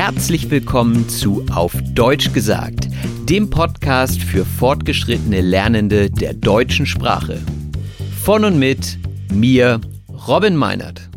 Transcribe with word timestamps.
Herzlich 0.00 0.48
willkommen 0.48 1.08
zu 1.08 1.44
Auf 1.50 1.72
Deutsch 1.92 2.32
gesagt, 2.32 2.88
dem 3.28 3.50
Podcast 3.50 4.22
für 4.22 4.44
fortgeschrittene 4.44 5.40
Lernende 5.40 6.08
der 6.08 6.34
deutschen 6.34 6.86
Sprache. 6.86 7.42
Von 8.22 8.44
und 8.44 8.60
mit 8.60 8.96
mir, 9.32 9.80
Robin 10.28 10.54
Meinert. 10.54 11.10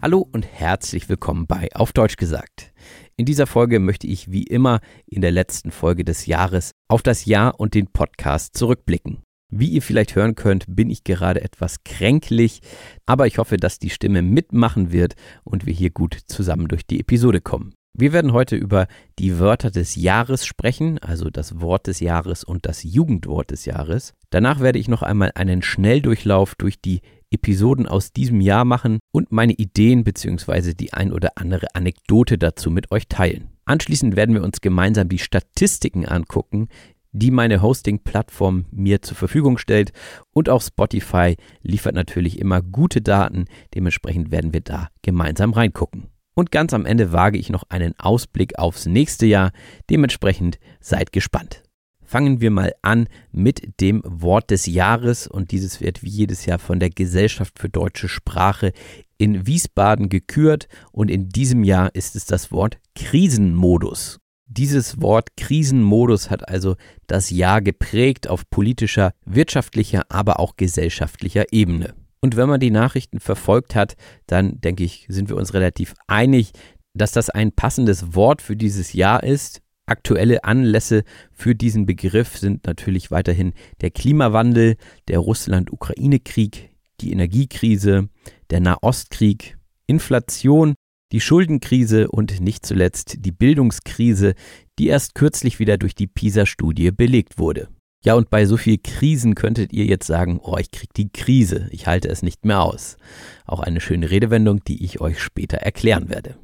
Hallo 0.00 0.26
und 0.32 0.46
herzlich 0.46 1.10
willkommen 1.10 1.46
bei 1.46 1.68
Auf 1.74 1.92
Deutsch 1.92 2.16
gesagt. 2.16 2.72
In 3.16 3.26
dieser 3.26 3.46
Folge 3.46 3.80
möchte 3.80 4.06
ich 4.06 4.32
wie 4.32 4.44
immer 4.44 4.80
in 5.04 5.20
der 5.20 5.30
letzten 5.30 5.70
Folge 5.70 6.04
des 6.06 6.24
Jahres 6.24 6.70
auf 6.88 7.02
das 7.02 7.26
Jahr 7.26 7.60
und 7.60 7.74
den 7.74 7.88
Podcast 7.88 8.56
zurückblicken. 8.56 9.24
Wie 9.50 9.68
ihr 9.68 9.80
vielleicht 9.80 10.14
hören 10.14 10.34
könnt, 10.34 10.66
bin 10.68 10.90
ich 10.90 11.04
gerade 11.04 11.40
etwas 11.40 11.82
kränklich, 11.82 12.60
aber 13.06 13.26
ich 13.26 13.38
hoffe, 13.38 13.56
dass 13.56 13.78
die 13.78 13.88
Stimme 13.88 14.20
mitmachen 14.20 14.92
wird 14.92 15.14
und 15.42 15.64
wir 15.64 15.72
hier 15.72 15.88
gut 15.88 16.18
zusammen 16.26 16.68
durch 16.68 16.86
die 16.86 17.00
Episode 17.00 17.40
kommen. 17.40 17.72
Wir 17.94 18.12
werden 18.12 18.34
heute 18.34 18.56
über 18.56 18.86
die 19.18 19.38
Wörter 19.38 19.70
des 19.70 19.96
Jahres 19.96 20.44
sprechen, 20.44 20.98
also 20.98 21.30
das 21.30 21.62
Wort 21.62 21.86
des 21.86 22.00
Jahres 22.00 22.44
und 22.44 22.66
das 22.66 22.82
Jugendwort 22.82 23.50
des 23.50 23.64
Jahres. 23.64 24.12
Danach 24.28 24.60
werde 24.60 24.78
ich 24.78 24.86
noch 24.86 25.02
einmal 25.02 25.32
einen 25.34 25.62
Schnelldurchlauf 25.62 26.54
durch 26.54 26.80
die 26.80 27.00
Episoden 27.30 27.86
aus 27.86 28.12
diesem 28.12 28.42
Jahr 28.42 28.66
machen 28.66 28.98
und 29.12 29.32
meine 29.32 29.54
Ideen 29.54 30.04
bzw. 30.04 30.74
die 30.74 30.92
ein 30.92 31.12
oder 31.12 31.32
andere 31.36 31.74
Anekdote 31.74 32.36
dazu 32.36 32.70
mit 32.70 32.92
euch 32.92 33.08
teilen. 33.08 33.48
Anschließend 33.64 34.14
werden 34.16 34.34
wir 34.34 34.44
uns 34.44 34.60
gemeinsam 34.60 35.08
die 35.08 35.18
Statistiken 35.18 36.06
angucken, 36.06 36.68
die 37.12 37.30
meine 37.30 37.62
Hosting-Plattform 37.62 38.66
mir 38.70 39.02
zur 39.02 39.16
Verfügung 39.16 39.58
stellt. 39.58 39.92
Und 40.32 40.48
auch 40.48 40.62
Spotify 40.62 41.36
liefert 41.62 41.94
natürlich 41.94 42.38
immer 42.38 42.62
gute 42.62 43.00
Daten. 43.00 43.46
Dementsprechend 43.74 44.30
werden 44.30 44.52
wir 44.52 44.60
da 44.60 44.88
gemeinsam 45.02 45.52
reingucken. 45.52 46.08
Und 46.34 46.52
ganz 46.52 46.72
am 46.72 46.86
Ende 46.86 47.12
wage 47.12 47.38
ich 47.38 47.50
noch 47.50 47.64
einen 47.68 47.98
Ausblick 47.98 48.58
aufs 48.58 48.86
nächste 48.86 49.26
Jahr. 49.26 49.50
Dementsprechend 49.90 50.58
seid 50.80 51.12
gespannt. 51.12 51.62
Fangen 52.00 52.40
wir 52.40 52.50
mal 52.50 52.72
an 52.80 53.08
mit 53.32 53.80
dem 53.80 54.02
Wort 54.04 54.50
des 54.50 54.64
Jahres 54.66 55.26
und 55.26 55.50
dieses 55.50 55.80
wird 55.80 56.02
wie 56.02 56.08
jedes 56.08 56.46
Jahr 56.46 56.58
von 56.58 56.80
der 56.80 56.88
Gesellschaft 56.88 57.58
für 57.58 57.68
deutsche 57.68 58.08
Sprache 58.08 58.72
in 59.18 59.46
Wiesbaden 59.46 60.08
gekürt 60.08 60.68
und 60.90 61.10
in 61.10 61.28
diesem 61.28 61.64
Jahr 61.64 61.94
ist 61.94 62.16
es 62.16 62.24
das 62.24 62.50
Wort 62.50 62.78
Krisenmodus. 62.94 64.20
Dieses 64.50 65.02
Wort 65.02 65.36
Krisenmodus 65.36 66.30
hat 66.30 66.48
also 66.48 66.76
das 67.06 67.28
Jahr 67.28 67.60
geprägt 67.60 68.28
auf 68.28 68.48
politischer, 68.48 69.12
wirtschaftlicher, 69.26 70.06
aber 70.08 70.40
auch 70.40 70.56
gesellschaftlicher 70.56 71.52
Ebene. 71.52 71.94
Und 72.20 72.34
wenn 72.36 72.48
man 72.48 72.58
die 72.58 72.70
Nachrichten 72.70 73.20
verfolgt 73.20 73.74
hat, 73.74 73.94
dann 74.26 74.58
denke 74.62 74.84
ich, 74.84 75.04
sind 75.10 75.28
wir 75.28 75.36
uns 75.36 75.52
relativ 75.52 75.94
einig, 76.06 76.52
dass 76.94 77.12
das 77.12 77.28
ein 77.28 77.52
passendes 77.52 78.14
Wort 78.14 78.40
für 78.40 78.56
dieses 78.56 78.94
Jahr 78.94 79.22
ist. 79.22 79.60
Aktuelle 79.84 80.44
Anlässe 80.44 81.04
für 81.30 81.54
diesen 81.54 81.84
Begriff 81.84 82.38
sind 82.38 82.66
natürlich 82.66 83.10
weiterhin 83.10 83.52
der 83.82 83.90
Klimawandel, 83.90 84.76
der 85.08 85.18
Russland-Ukraine-Krieg, 85.18 86.70
die 87.02 87.12
Energiekrise, 87.12 88.08
der 88.48 88.60
Nahostkrieg, 88.60 89.58
Inflation 89.86 90.74
die 91.12 91.20
Schuldenkrise 91.20 92.08
und 92.08 92.40
nicht 92.40 92.66
zuletzt 92.66 93.24
die 93.24 93.32
Bildungskrise, 93.32 94.34
die 94.78 94.88
erst 94.88 95.14
kürzlich 95.14 95.58
wieder 95.58 95.78
durch 95.78 95.94
die 95.94 96.06
PISA-Studie 96.06 96.90
belegt 96.90 97.38
wurde. 97.38 97.68
Ja, 98.04 98.14
und 98.14 98.30
bei 98.30 98.46
so 98.46 98.56
viel 98.56 98.78
Krisen 98.78 99.34
könntet 99.34 99.72
ihr 99.72 99.84
jetzt 99.84 100.06
sagen, 100.06 100.38
oh, 100.42 100.56
ich 100.58 100.70
krieg 100.70 100.94
die 100.94 101.10
Krise, 101.10 101.68
ich 101.72 101.86
halte 101.86 102.08
es 102.08 102.22
nicht 102.22 102.44
mehr 102.44 102.62
aus. 102.62 102.96
Auch 103.44 103.60
eine 103.60 103.80
schöne 103.80 104.10
Redewendung, 104.10 104.62
die 104.64 104.84
ich 104.84 105.00
euch 105.00 105.20
später 105.20 105.58
erklären 105.58 106.08
werde. 106.08 106.36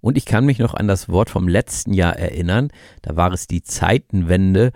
Und 0.00 0.16
ich 0.16 0.24
kann 0.24 0.44
mich 0.44 0.58
noch 0.58 0.74
an 0.74 0.88
das 0.88 1.08
Wort 1.08 1.30
vom 1.30 1.48
letzten 1.48 1.92
Jahr 1.92 2.16
erinnern, 2.16 2.68
da 3.02 3.16
war 3.16 3.32
es 3.32 3.46
die 3.46 3.62
Zeitenwende 3.62 4.72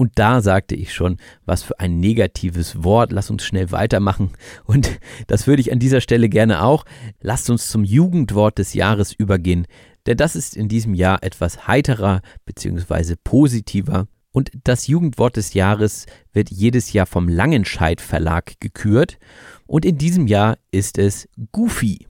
und 0.00 0.12
da 0.14 0.40
sagte 0.40 0.74
ich 0.74 0.94
schon, 0.94 1.18
was 1.44 1.62
für 1.62 1.78
ein 1.78 2.00
negatives 2.00 2.82
Wort, 2.82 3.12
lass 3.12 3.28
uns 3.28 3.44
schnell 3.44 3.70
weitermachen. 3.70 4.30
Und 4.64 4.98
das 5.26 5.46
würde 5.46 5.60
ich 5.60 5.72
an 5.72 5.78
dieser 5.78 6.00
Stelle 6.00 6.30
gerne 6.30 6.62
auch. 6.64 6.86
Lasst 7.20 7.50
uns 7.50 7.68
zum 7.68 7.84
Jugendwort 7.84 8.56
des 8.56 8.72
Jahres 8.72 9.12
übergehen, 9.12 9.66
denn 10.06 10.16
das 10.16 10.36
ist 10.36 10.56
in 10.56 10.70
diesem 10.70 10.94
Jahr 10.94 11.22
etwas 11.22 11.66
heiterer 11.66 12.22
bzw. 12.46 13.16
positiver. 13.22 14.08
Und 14.32 14.50
das 14.64 14.86
Jugendwort 14.86 15.36
des 15.36 15.52
Jahres 15.52 16.06
wird 16.32 16.50
jedes 16.50 16.94
Jahr 16.94 17.04
vom 17.04 17.28
Langenscheidt 17.28 18.00
Verlag 18.00 18.58
gekürt. 18.58 19.18
Und 19.66 19.84
in 19.84 19.98
diesem 19.98 20.26
Jahr 20.26 20.56
ist 20.70 20.96
es 20.96 21.28
Goofy. 21.52 22.06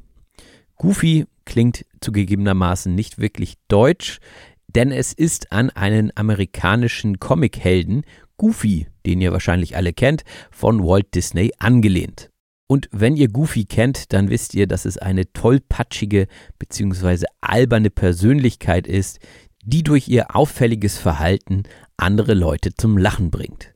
Goofy 0.76 1.26
klingt 1.44 1.84
zugegebenermaßen 2.00 2.94
nicht 2.94 3.18
wirklich 3.18 3.54
deutsch, 3.66 4.20
denn 4.74 4.92
es 4.92 5.12
ist 5.12 5.52
an 5.52 5.70
einen 5.70 6.12
amerikanischen 6.14 7.18
Comichelden, 7.18 8.02
Goofy, 8.36 8.86
den 9.06 9.20
ihr 9.20 9.32
wahrscheinlich 9.32 9.76
alle 9.76 9.92
kennt, 9.92 10.22
von 10.50 10.82
Walt 10.84 11.14
Disney 11.14 11.52
angelehnt. 11.58 12.30
Und 12.66 12.88
wenn 12.92 13.16
ihr 13.16 13.28
Goofy 13.28 13.64
kennt, 13.64 14.12
dann 14.12 14.30
wisst 14.30 14.54
ihr, 14.54 14.66
dass 14.66 14.84
es 14.84 14.96
eine 14.96 15.32
tollpatschige 15.32 16.28
bzw. 16.58 17.24
alberne 17.40 17.90
Persönlichkeit 17.90 18.86
ist, 18.86 19.18
die 19.64 19.82
durch 19.82 20.08
ihr 20.08 20.36
auffälliges 20.36 20.96
Verhalten 20.96 21.64
andere 21.96 22.34
Leute 22.34 22.74
zum 22.74 22.96
Lachen 22.96 23.30
bringt. 23.30 23.74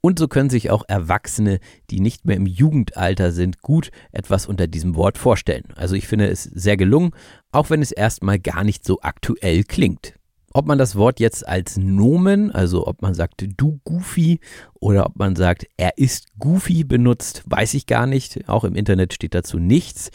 Und 0.00 0.18
so 0.18 0.26
können 0.26 0.50
sich 0.50 0.70
auch 0.70 0.84
Erwachsene, 0.88 1.60
die 1.90 2.00
nicht 2.00 2.24
mehr 2.24 2.36
im 2.36 2.46
Jugendalter 2.46 3.30
sind, 3.30 3.62
gut 3.62 3.90
etwas 4.10 4.46
unter 4.46 4.66
diesem 4.66 4.96
Wort 4.96 5.16
vorstellen. 5.16 5.64
Also 5.76 5.94
ich 5.94 6.08
finde 6.08 6.28
es 6.28 6.42
sehr 6.42 6.76
gelungen, 6.76 7.12
auch 7.52 7.70
wenn 7.70 7.82
es 7.82 7.92
erstmal 7.92 8.40
gar 8.40 8.64
nicht 8.64 8.84
so 8.84 9.00
aktuell 9.00 9.62
klingt. 9.62 10.14
Ob 10.54 10.66
man 10.66 10.78
das 10.78 10.96
Wort 10.96 11.18
jetzt 11.18 11.46
als 11.48 11.78
Nomen, 11.78 12.50
also 12.50 12.86
ob 12.86 13.00
man 13.00 13.14
sagt 13.14 13.44
du 13.56 13.80
Goofy 13.84 14.40
oder 14.74 15.06
ob 15.06 15.16
man 15.16 15.34
sagt 15.34 15.66
er 15.78 15.96
ist 15.96 16.26
Goofy 16.38 16.84
benutzt, 16.84 17.42
weiß 17.46 17.72
ich 17.74 17.86
gar 17.86 18.06
nicht. 18.06 18.48
Auch 18.48 18.64
im 18.64 18.74
Internet 18.74 19.14
steht 19.14 19.34
dazu 19.34 19.58
nichts. 19.58 20.10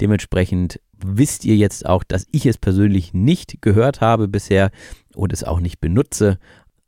Dementsprechend 0.00 0.80
wisst 0.98 1.44
ihr 1.44 1.56
jetzt 1.56 1.86
auch, 1.86 2.02
dass 2.02 2.26
ich 2.32 2.46
es 2.46 2.58
persönlich 2.58 3.14
nicht 3.14 3.62
gehört 3.62 4.00
habe 4.00 4.26
bisher 4.26 4.70
und 5.14 5.32
es 5.32 5.44
auch 5.44 5.60
nicht 5.60 5.80
benutze. 5.80 6.38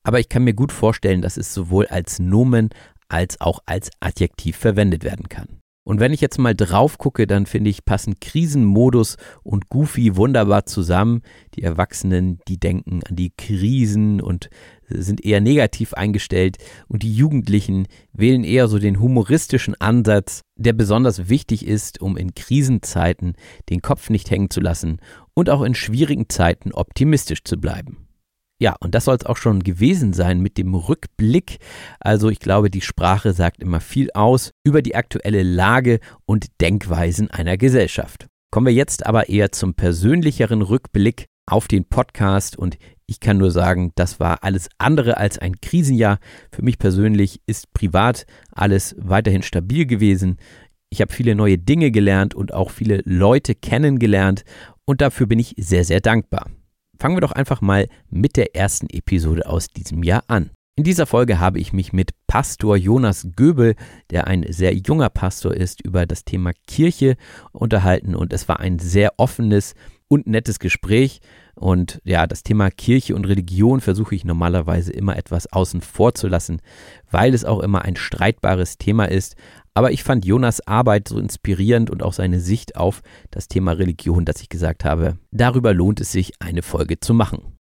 Aber 0.02 0.18
ich 0.18 0.28
kann 0.28 0.44
mir 0.44 0.54
gut 0.54 0.72
vorstellen, 0.72 1.22
dass 1.22 1.36
es 1.36 1.54
sowohl 1.54 1.86
als 1.86 2.18
Nomen 2.18 2.70
als 3.08 3.40
auch 3.40 3.60
als 3.64 3.90
Adjektiv 4.00 4.56
verwendet 4.56 5.04
werden 5.04 5.28
kann. 5.28 5.60
Und 5.88 6.00
wenn 6.00 6.12
ich 6.12 6.20
jetzt 6.20 6.38
mal 6.38 6.54
drauf 6.54 6.98
gucke, 6.98 7.26
dann 7.26 7.46
finde 7.46 7.70
ich, 7.70 7.86
passen 7.86 8.20
Krisenmodus 8.20 9.16
und 9.42 9.70
Goofy 9.70 10.16
wunderbar 10.16 10.66
zusammen. 10.66 11.22
Die 11.54 11.62
Erwachsenen, 11.62 12.40
die 12.46 12.60
denken 12.60 13.00
an 13.08 13.16
die 13.16 13.32
Krisen 13.34 14.20
und 14.20 14.50
sind 14.86 15.24
eher 15.24 15.40
negativ 15.40 15.94
eingestellt 15.94 16.58
und 16.88 17.02
die 17.02 17.14
Jugendlichen 17.14 17.86
wählen 18.12 18.44
eher 18.44 18.68
so 18.68 18.78
den 18.78 19.00
humoristischen 19.00 19.80
Ansatz, 19.80 20.42
der 20.56 20.74
besonders 20.74 21.30
wichtig 21.30 21.66
ist, 21.66 22.02
um 22.02 22.18
in 22.18 22.34
Krisenzeiten 22.34 23.32
den 23.70 23.80
Kopf 23.80 24.10
nicht 24.10 24.30
hängen 24.30 24.50
zu 24.50 24.60
lassen 24.60 24.98
und 25.32 25.48
auch 25.48 25.62
in 25.62 25.74
schwierigen 25.74 26.28
Zeiten 26.28 26.70
optimistisch 26.70 27.44
zu 27.44 27.56
bleiben. 27.56 28.07
Ja, 28.60 28.74
und 28.80 28.94
das 28.94 29.04
soll 29.04 29.16
es 29.16 29.26
auch 29.26 29.36
schon 29.36 29.62
gewesen 29.62 30.12
sein 30.12 30.40
mit 30.40 30.58
dem 30.58 30.74
Rückblick. 30.74 31.58
Also 32.00 32.28
ich 32.28 32.40
glaube, 32.40 32.70
die 32.70 32.80
Sprache 32.80 33.32
sagt 33.32 33.62
immer 33.62 33.80
viel 33.80 34.10
aus 34.14 34.50
über 34.64 34.82
die 34.82 34.96
aktuelle 34.96 35.44
Lage 35.44 36.00
und 36.26 36.60
Denkweisen 36.60 37.30
einer 37.30 37.56
Gesellschaft. 37.56 38.26
Kommen 38.50 38.66
wir 38.66 38.74
jetzt 38.74 39.06
aber 39.06 39.28
eher 39.28 39.52
zum 39.52 39.74
persönlicheren 39.74 40.62
Rückblick 40.62 41.26
auf 41.46 41.68
den 41.68 41.84
Podcast 41.84 42.56
und 42.56 42.78
ich 43.06 43.20
kann 43.20 43.38
nur 43.38 43.50
sagen, 43.50 43.92
das 43.94 44.20
war 44.20 44.42
alles 44.42 44.68
andere 44.76 45.16
als 45.16 45.38
ein 45.38 45.60
Krisenjahr. 45.60 46.18
Für 46.52 46.62
mich 46.62 46.78
persönlich 46.78 47.40
ist 47.46 47.72
privat 47.72 48.26
alles 48.50 48.96
weiterhin 48.98 49.42
stabil 49.42 49.86
gewesen. 49.86 50.36
Ich 50.90 51.00
habe 51.00 51.12
viele 51.12 51.34
neue 51.34 51.58
Dinge 51.58 51.90
gelernt 51.90 52.34
und 52.34 52.52
auch 52.52 52.70
viele 52.70 53.02
Leute 53.04 53.54
kennengelernt 53.54 54.44
und 54.84 55.00
dafür 55.00 55.26
bin 55.26 55.38
ich 55.38 55.54
sehr, 55.58 55.84
sehr 55.84 56.00
dankbar. 56.00 56.50
Fangen 57.00 57.16
wir 57.16 57.20
doch 57.20 57.32
einfach 57.32 57.60
mal 57.60 57.88
mit 58.10 58.36
der 58.36 58.56
ersten 58.56 58.88
Episode 58.90 59.46
aus 59.46 59.68
diesem 59.68 60.02
Jahr 60.02 60.24
an. 60.26 60.50
In 60.74 60.82
dieser 60.84 61.06
Folge 61.06 61.38
habe 61.38 61.60
ich 61.60 61.72
mich 61.72 61.92
mit 61.92 62.10
Pastor 62.26 62.76
Jonas 62.76 63.28
Göbel, 63.36 63.76
der 64.10 64.26
ein 64.26 64.44
sehr 64.48 64.74
junger 64.74 65.08
Pastor 65.08 65.54
ist, 65.54 65.80
über 65.80 66.06
das 66.06 66.24
Thema 66.24 66.52
Kirche 66.66 67.16
unterhalten 67.52 68.16
und 68.16 68.32
es 68.32 68.48
war 68.48 68.58
ein 68.58 68.80
sehr 68.80 69.14
offenes 69.16 69.74
und 70.08 70.26
nettes 70.26 70.58
Gespräch. 70.58 71.20
Und 71.54 72.00
ja, 72.04 72.26
das 72.26 72.42
Thema 72.42 72.70
Kirche 72.70 73.14
und 73.14 73.26
Religion 73.26 73.80
versuche 73.80 74.14
ich 74.14 74.24
normalerweise 74.24 74.92
immer 74.92 75.16
etwas 75.16 75.52
außen 75.52 75.80
vor 75.80 76.14
zu 76.14 76.28
lassen, 76.28 76.60
weil 77.10 77.34
es 77.34 77.44
auch 77.44 77.60
immer 77.60 77.82
ein 77.82 77.96
streitbares 77.96 78.78
Thema 78.78 79.04
ist. 79.04 79.36
Aber 79.78 79.92
ich 79.92 80.02
fand 80.02 80.24
Jonas 80.24 80.66
Arbeit 80.66 81.06
so 81.06 81.20
inspirierend 81.20 81.88
und 81.88 82.02
auch 82.02 82.12
seine 82.12 82.40
Sicht 82.40 82.74
auf 82.74 83.00
das 83.30 83.46
Thema 83.46 83.70
Religion, 83.70 84.24
dass 84.24 84.40
ich 84.40 84.48
gesagt 84.48 84.84
habe, 84.84 85.18
darüber 85.30 85.72
lohnt 85.72 86.00
es 86.00 86.10
sich, 86.10 86.32
eine 86.40 86.62
Folge 86.62 86.98
zu 86.98 87.14
machen. 87.14 87.56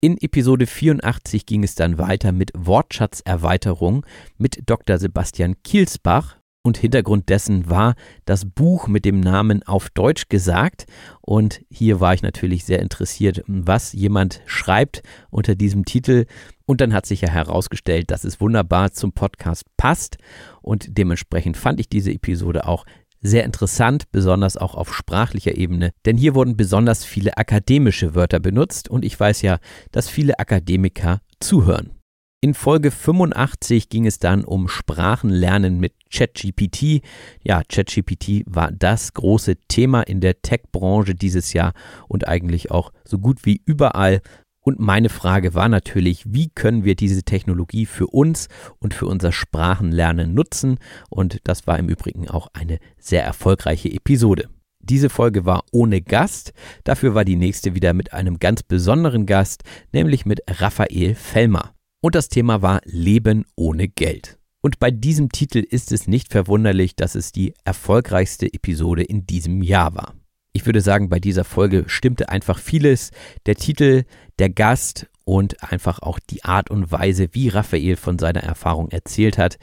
In 0.00 0.18
Episode 0.18 0.66
84 0.66 1.46
ging 1.46 1.62
es 1.62 1.76
dann 1.76 1.96
weiter 1.96 2.32
mit 2.32 2.50
Wortschatzerweiterung 2.56 4.04
mit 4.36 4.68
Dr. 4.68 4.98
Sebastian 4.98 5.62
Kielsbach. 5.62 6.39
Und 6.62 6.76
Hintergrund 6.76 7.30
dessen 7.30 7.70
war 7.70 7.94
das 8.26 8.44
Buch 8.44 8.86
mit 8.86 9.06
dem 9.06 9.20
Namen 9.20 9.62
auf 9.62 9.88
Deutsch 9.88 10.28
gesagt. 10.28 10.84
Und 11.22 11.62
hier 11.70 12.00
war 12.00 12.12
ich 12.12 12.22
natürlich 12.22 12.64
sehr 12.64 12.80
interessiert, 12.80 13.42
was 13.46 13.94
jemand 13.94 14.42
schreibt 14.44 15.02
unter 15.30 15.54
diesem 15.54 15.86
Titel. 15.86 16.26
Und 16.66 16.82
dann 16.82 16.92
hat 16.92 17.06
sich 17.06 17.22
ja 17.22 17.30
herausgestellt, 17.30 18.10
dass 18.10 18.24
es 18.24 18.40
wunderbar 18.42 18.92
zum 18.92 19.12
Podcast 19.12 19.64
passt. 19.78 20.18
Und 20.60 20.98
dementsprechend 20.98 21.56
fand 21.56 21.80
ich 21.80 21.88
diese 21.88 22.12
Episode 22.12 22.66
auch 22.66 22.84
sehr 23.22 23.44
interessant, 23.44 24.04
besonders 24.12 24.56
auch 24.56 24.74
auf 24.74 24.94
sprachlicher 24.94 25.56
Ebene, 25.56 25.90
denn 26.06 26.16
hier 26.16 26.34
wurden 26.34 26.56
besonders 26.56 27.04
viele 27.04 27.36
akademische 27.36 28.14
Wörter 28.14 28.40
benutzt 28.40 28.88
und 28.88 29.04
ich 29.04 29.18
weiß 29.18 29.42
ja, 29.42 29.58
dass 29.92 30.08
viele 30.08 30.38
Akademiker 30.38 31.20
zuhören. 31.38 31.99
In 32.42 32.54
Folge 32.54 32.90
85 32.90 33.90
ging 33.90 34.06
es 34.06 34.18
dann 34.18 34.44
um 34.44 34.66
Sprachenlernen 34.66 35.78
mit 35.78 35.92
ChatGPT. 36.10 37.02
Ja, 37.42 37.60
ChatGPT 37.68 38.44
war 38.46 38.72
das 38.72 39.12
große 39.12 39.56
Thema 39.68 40.00
in 40.00 40.22
der 40.22 40.40
Tech-Branche 40.40 41.14
dieses 41.14 41.52
Jahr 41.52 41.74
und 42.08 42.26
eigentlich 42.26 42.70
auch 42.70 42.92
so 43.04 43.18
gut 43.18 43.44
wie 43.44 43.60
überall. 43.66 44.22
Und 44.62 44.80
meine 44.80 45.10
Frage 45.10 45.52
war 45.52 45.68
natürlich, 45.68 46.24
wie 46.32 46.48
können 46.48 46.82
wir 46.82 46.94
diese 46.94 47.24
Technologie 47.24 47.84
für 47.84 48.06
uns 48.06 48.48
und 48.78 48.94
für 48.94 49.06
unser 49.06 49.32
Sprachenlernen 49.32 50.32
nutzen? 50.32 50.78
Und 51.10 51.40
das 51.44 51.66
war 51.66 51.78
im 51.78 51.90
Übrigen 51.90 52.30
auch 52.30 52.48
eine 52.54 52.78
sehr 52.96 53.22
erfolgreiche 53.22 53.92
Episode. 53.92 54.48
Diese 54.78 55.10
Folge 55.10 55.44
war 55.44 55.64
ohne 55.72 56.00
Gast, 56.00 56.54
dafür 56.84 57.14
war 57.14 57.26
die 57.26 57.36
nächste 57.36 57.74
wieder 57.74 57.92
mit 57.92 58.14
einem 58.14 58.38
ganz 58.38 58.62
besonderen 58.62 59.26
Gast, 59.26 59.62
nämlich 59.92 60.24
mit 60.24 60.40
Raphael 60.48 61.14
Fellmer. 61.14 61.74
Und 62.02 62.14
das 62.14 62.28
Thema 62.30 62.62
war 62.62 62.80
Leben 62.84 63.44
ohne 63.56 63.86
Geld. 63.88 64.38
Und 64.62 64.78
bei 64.78 64.90
diesem 64.90 65.30
Titel 65.30 65.58
ist 65.58 65.92
es 65.92 66.06
nicht 66.06 66.30
verwunderlich, 66.30 66.96
dass 66.96 67.14
es 67.14 67.32
die 67.32 67.54
erfolgreichste 67.64 68.52
Episode 68.52 69.02
in 69.02 69.26
diesem 69.26 69.62
Jahr 69.62 69.94
war. 69.94 70.14
Ich 70.52 70.66
würde 70.66 70.80
sagen, 70.80 71.08
bei 71.08 71.20
dieser 71.20 71.44
Folge 71.44 71.84
stimmte 71.86 72.28
einfach 72.28 72.58
vieles. 72.58 73.10
Der 73.46 73.54
Titel, 73.54 74.04
der 74.38 74.50
Gast 74.50 75.08
und 75.24 75.62
einfach 75.62 76.00
auch 76.00 76.18
die 76.18 76.44
Art 76.44 76.70
und 76.70 76.90
Weise, 76.90 77.28
wie 77.32 77.48
Raphael 77.48 77.96
von 77.96 78.18
seiner 78.18 78.42
Erfahrung 78.42 78.90
erzählt 78.90 79.38
hat. 79.38 79.58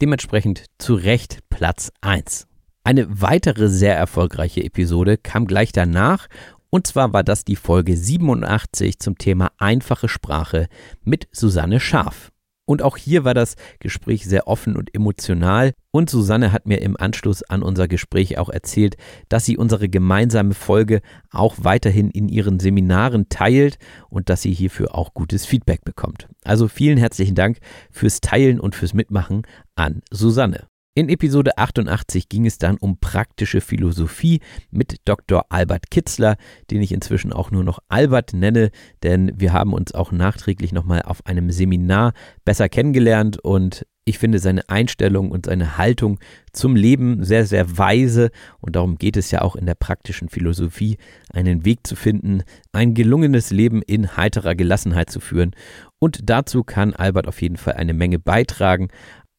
Dementsprechend 0.00 0.66
zu 0.78 0.94
Recht 0.94 1.38
Platz 1.48 1.90
1. 2.02 2.46
Eine 2.84 3.20
weitere 3.20 3.68
sehr 3.68 3.96
erfolgreiche 3.96 4.62
Episode 4.62 5.16
kam 5.18 5.46
gleich 5.46 5.72
danach 5.72 6.28
und 6.70 6.86
zwar 6.86 7.12
war 7.12 7.24
das 7.24 7.44
die 7.44 7.56
Folge 7.56 7.96
87 7.96 8.98
zum 8.98 9.16
Thema 9.18 9.50
einfache 9.58 10.08
Sprache 10.08 10.68
mit 11.02 11.28
Susanne 11.32 11.80
Scharf. 11.80 12.30
Und 12.68 12.82
auch 12.82 12.98
hier 12.98 13.24
war 13.24 13.32
das 13.32 13.56
Gespräch 13.80 14.26
sehr 14.26 14.46
offen 14.46 14.76
und 14.76 14.94
emotional. 14.94 15.72
Und 15.90 16.10
Susanne 16.10 16.52
hat 16.52 16.66
mir 16.66 16.82
im 16.82 16.98
Anschluss 16.98 17.42
an 17.42 17.62
unser 17.62 17.88
Gespräch 17.88 18.36
auch 18.36 18.50
erzählt, 18.50 18.96
dass 19.30 19.46
sie 19.46 19.56
unsere 19.56 19.88
gemeinsame 19.88 20.52
Folge 20.52 21.00
auch 21.30 21.54
weiterhin 21.56 22.10
in 22.10 22.28
ihren 22.28 22.60
Seminaren 22.60 23.30
teilt 23.30 23.78
und 24.10 24.28
dass 24.28 24.42
sie 24.42 24.52
hierfür 24.52 24.94
auch 24.94 25.14
gutes 25.14 25.46
Feedback 25.46 25.82
bekommt. 25.82 26.28
Also 26.44 26.68
vielen 26.68 26.98
herzlichen 26.98 27.34
Dank 27.34 27.56
fürs 27.90 28.20
Teilen 28.20 28.60
und 28.60 28.74
fürs 28.74 28.92
Mitmachen 28.92 29.46
an 29.74 30.02
Susanne. 30.10 30.66
In 30.98 31.08
Episode 31.08 31.56
88 31.56 32.28
ging 32.28 32.44
es 32.44 32.58
dann 32.58 32.76
um 32.76 32.98
praktische 32.98 33.60
Philosophie 33.60 34.40
mit 34.72 34.96
Dr. 35.04 35.46
Albert 35.48 35.92
Kitzler, 35.92 36.36
den 36.72 36.82
ich 36.82 36.90
inzwischen 36.90 37.32
auch 37.32 37.52
nur 37.52 37.62
noch 37.62 37.78
Albert 37.86 38.32
nenne, 38.32 38.72
denn 39.04 39.30
wir 39.36 39.52
haben 39.52 39.74
uns 39.74 39.94
auch 39.94 40.10
nachträglich 40.10 40.72
nochmal 40.72 41.02
auf 41.02 41.24
einem 41.24 41.52
Seminar 41.52 42.14
besser 42.44 42.68
kennengelernt 42.68 43.38
und 43.38 43.86
ich 44.08 44.18
finde 44.18 44.38
seine 44.38 44.68
Einstellung 44.70 45.30
und 45.30 45.46
seine 45.46 45.76
Haltung 45.76 46.18
zum 46.52 46.74
Leben 46.74 47.22
sehr, 47.22 47.44
sehr 47.44 47.76
weise 47.76 48.30
und 48.58 48.74
darum 48.74 48.96
geht 48.96 49.18
es 49.18 49.30
ja 49.30 49.42
auch 49.42 49.54
in 49.54 49.66
der 49.66 49.74
praktischen 49.74 50.30
Philosophie, 50.30 50.96
einen 51.30 51.66
Weg 51.66 51.86
zu 51.86 51.94
finden, 51.94 52.42
ein 52.72 52.94
gelungenes 52.94 53.50
Leben 53.50 53.82
in 53.82 54.16
heiterer 54.16 54.54
Gelassenheit 54.54 55.10
zu 55.10 55.20
führen. 55.20 55.54
Und 55.98 56.30
dazu 56.30 56.64
kann 56.64 56.94
Albert 56.94 57.28
auf 57.28 57.42
jeden 57.42 57.56
Fall 57.56 57.74
eine 57.74 57.92
Menge 57.92 58.18
beitragen. 58.18 58.88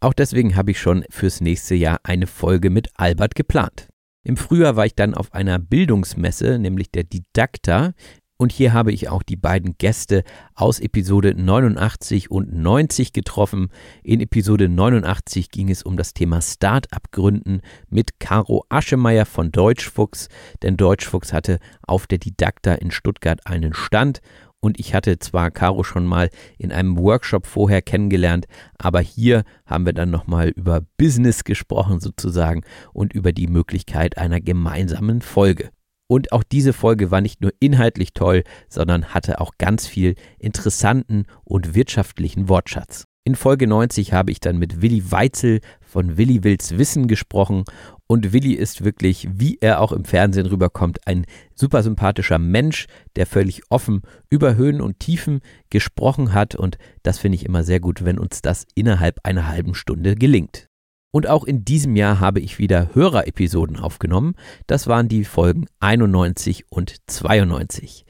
Auch 0.02 0.14
deswegen 0.14 0.56
habe 0.56 0.72
ich 0.72 0.80
schon 0.80 1.04
fürs 1.10 1.42
nächste 1.42 1.76
Jahr 1.76 2.00
eine 2.04 2.28
Folge 2.28 2.70
mit 2.70 2.90
Albert 2.96 3.36
geplant. 3.36 3.90
Im 4.24 4.38
Frühjahr 4.38 4.76
war 4.76 4.86
ich 4.86 4.96
dann 4.96 5.14
auf 5.14 5.34
einer 5.34 5.60
Bildungsmesse, 5.60 6.60
nämlich 6.60 6.92
der 6.92 7.04
Didakta, 7.04 7.94
und 8.42 8.54
hier 8.54 8.72
habe 8.72 8.94
ich 8.94 9.10
auch 9.10 9.22
die 9.22 9.36
beiden 9.36 9.78
Gäste 9.78 10.24
aus 10.56 10.80
Episode 10.80 11.36
89 11.36 12.32
und 12.32 12.54
90 12.54 13.12
getroffen. 13.12 13.68
In 14.02 14.22
Episode 14.22 14.70
89 14.70 15.52
ging 15.52 15.70
es 15.70 15.84
um 15.84 15.98
das 15.98 16.14
Thema 16.14 16.42
Start-up 16.42 17.12
Gründen 17.12 17.60
mit 17.90 18.18
Caro 18.22 18.64
Aschemeyer 18.70 19.26
von 19.26 19.52
Deutschfuchs, 19.52 20.30
denn 20.62 20.78
Deutschfuchs 20.78 21.34
hatte 21.34 21.60
auf 21.82 22.08
der 22.08 22.20
Didakta 22.20 22.76
in 22.76 22.92
Stuttgart 22.92 23.46
einen 23.46 23.74
Stand 23.74 24.22
und 24.62 24.80
ich 24.80 24.94
hatte 24.94 25.20
zwar 25.20 25.52
Caro 25.52 25.84
schon 25.84 26.06
mal 26.06 26.30
in 26.58 26.72
einem 26.72 26.98
Workshop 26.98 27.48
vorher 27.48 27.82
kennengelernt, 27.82 28.46
aber 28.78 29.00
hier 29.00 29.44
haben 29.66 29.86
wir 29.86 29.94
dann 29.94 30.10
nochmal 30.10 30.50
über 30.50 30.82
Business 30.98 31.44
gesprochen 31.44 32.00
sozusagen 32.00 32.64
und 32.94 33.14
über 33.14 33.32
die 33.32 33.48
Möglichkeit 33.48 34.18
einer 34.18 34.42
gemeinsamen 34.42 35.22
Folge. 35.22 35.70
Und 36.08 36.32
auch 36.32 36.44
diese 36.44 36.74
Folge 36.74 37.12
war 37.12 37.22
nicht 37.22 37.42
nur 37.42 37.52
inhaltlich 37.60 38.14
toll, 38.14 38.44
sondern 38.68 39.14
hatte 39.14 39.40
auch 39.40 39.52
ganz 39.60 39.86
viel 39.86 40.16
interessanten 40.40 41.26
und 41.44 41.76
wirtschaftlichen 41.76 42.50
Wortschatz. 42.50 43.06
In 43.26 43.36
Folge 43.36 43.68
90 43.68 44.12
habe 44.12 44.32
ich 44.32 44.40
dann 44.40 44.58
mit 44.58 44.82
Willi 44.82 45.12
Weitzel 45.12 45.60
von 45.82 46.18
Willi 46.18 46.44
Wills 46.44 46.80
Wissen 46.80 47.08
gesprochen 47.08 47.64
und 48.12 48.34
Willi 48.34 48.54
ist 48.54 48.84
wirklich, 48.84 49.28
wie 49.32 49.60
er 49.62 49.80
auch 49.80 49.92
im 49.92 50.04
Fernsehen 50.04 50.48
rüberkommt, 50.48 51.06
ein 51.06 51.26
super 51.54 51.84
sympathischer 51.84 52.40
Mensch, 52.40 52.88
der 53.16 53.28
völlig 53.28 53.62
offen 53.70 54.02
über 54.32 54.56
Höhen 54.56 54.82
und 54.82 55.00
Tiefen 55.00 55.42
gesprochen 55.70 56.34
hat 56.34 56.56
und 56.56 56.80
das 57.04 57.20
finde 57.20 57.36
ich 57.36 57.46
immer 57.46 57.64
sehr 57.64 57.80
gut, 57.80 58.04
wenn 58.04 58.18
uns 58.18 58.42
das 58.42 58.66
innerhalb 58.74 59.20
einer 59.24 59.48
halben 59.48 59.76
Stunde 59.76 60.16
gelingt. 60.16 60.70
Und 61.12 61.28
auch 61.28 61.44
in 61.44 61.66
diesem 61.66 61.96
Jahr 61.96 62.20
habe 62.20 62.40
ich 62.40 62.58
wieder 62.58 62.90
Hörerepisoden 62.94 63.78
aufgenommen. 63.78 64.34
Das 64.66 64.88
waren 64.88 65.08
die 65.08 65.24
Folgen 65.24 65.68
91 65.80 66.66
und 66.70 66.96
92. 67.08 68.06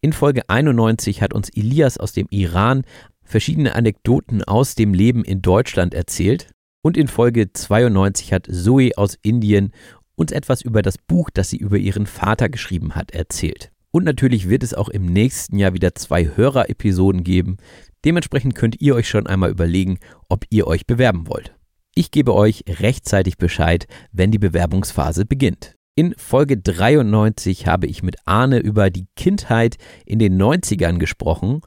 In 0.00 0.14
Folge 0.14 0.48
91 0.48 1.20
hat 1.20 1.34
uns 1.34 1.50
Elias 1.50 1.98
aus 1.98 2.12
dem 2.12 2.28
Iran 2.30 2.84
verschiedene 3.22 3.74
Anekdoten 3.74 4.42
aus 4.42 4.74
dem 4.74 4.94
Leben 4.94 5.22
in 5.22 5.42
Deutschland 5.42 5.92
erzählt. 5.92 6.53
Und 6.84 6.98
in 6.98 7.08
Folge 7.08 7.50
92 7.50 8.34
hat 8.34 8.46
Zoe 8.46 8.90
aus 8.98 9.16
Indien 9.22 9.72
uns 10.16 10.32
etwas 10.32 10.60
über 10.60 10.82
das 10.82 10.98
Buch, 10.98 11.30
das 11.32 11.48
sie 11.48 11.56
über 11.56 11.78
ihren 11.78 12.04
Vater 12.04 12.50
geschrieben 12.50 12.94
hat, 12.94 13.12
erzählt. 13.12 13.72
Und 13.90 14.04
natürlich 14.04 14.50
wird 14.50 14.62
es 14.62 14.74
auch 14.74 14.90
im 14.90 15.06
nächsten 15.06 15.58
Jahr 15.58 15.72
wieder 15.72 15.94
zwei 15.94 16.26
Hörer-Episoden 16.36 17.24
geben. 17.24 17.56
Dementsprechend 18.04 18.54
könnt 18.54 18.82
ihr 18.82 18.94
euch 18.94 19.08
schon 19.08 19.26
einmal 19.26 19.50
überlegen, 19.50 19.98
ob 20.28 20.44
ihr 20.50 20.66
euch 20.66 20.86
bewerben 20.86 21.26
wollt. 21.26 21.54
Ich 21.94 22.10
gebe 22.10 22.34
euch 22.34 22.64
rechtzeitig 22.68 23.38
Bescheid, 23.38 23.86
wenn 24.12 24.30
die 24.30 24.38
Bewerbungsphase 24.38 25.24
beginnt. 25.24 25.76
In 25.96 26.14
Folge 26.18 26.58
93 26.58 27.66
habe 27.66 27.86
ich 27.86 28.02
mit 28.02 28.16
Arne 28.26 28.58
über 28.58 28.90
die 28.90 29.06
Kindheit 29.16 29.76
in 30.04 30.18
den 30.18 30.36
90ern 30.36 30.98
gesprochen 30.98 31.62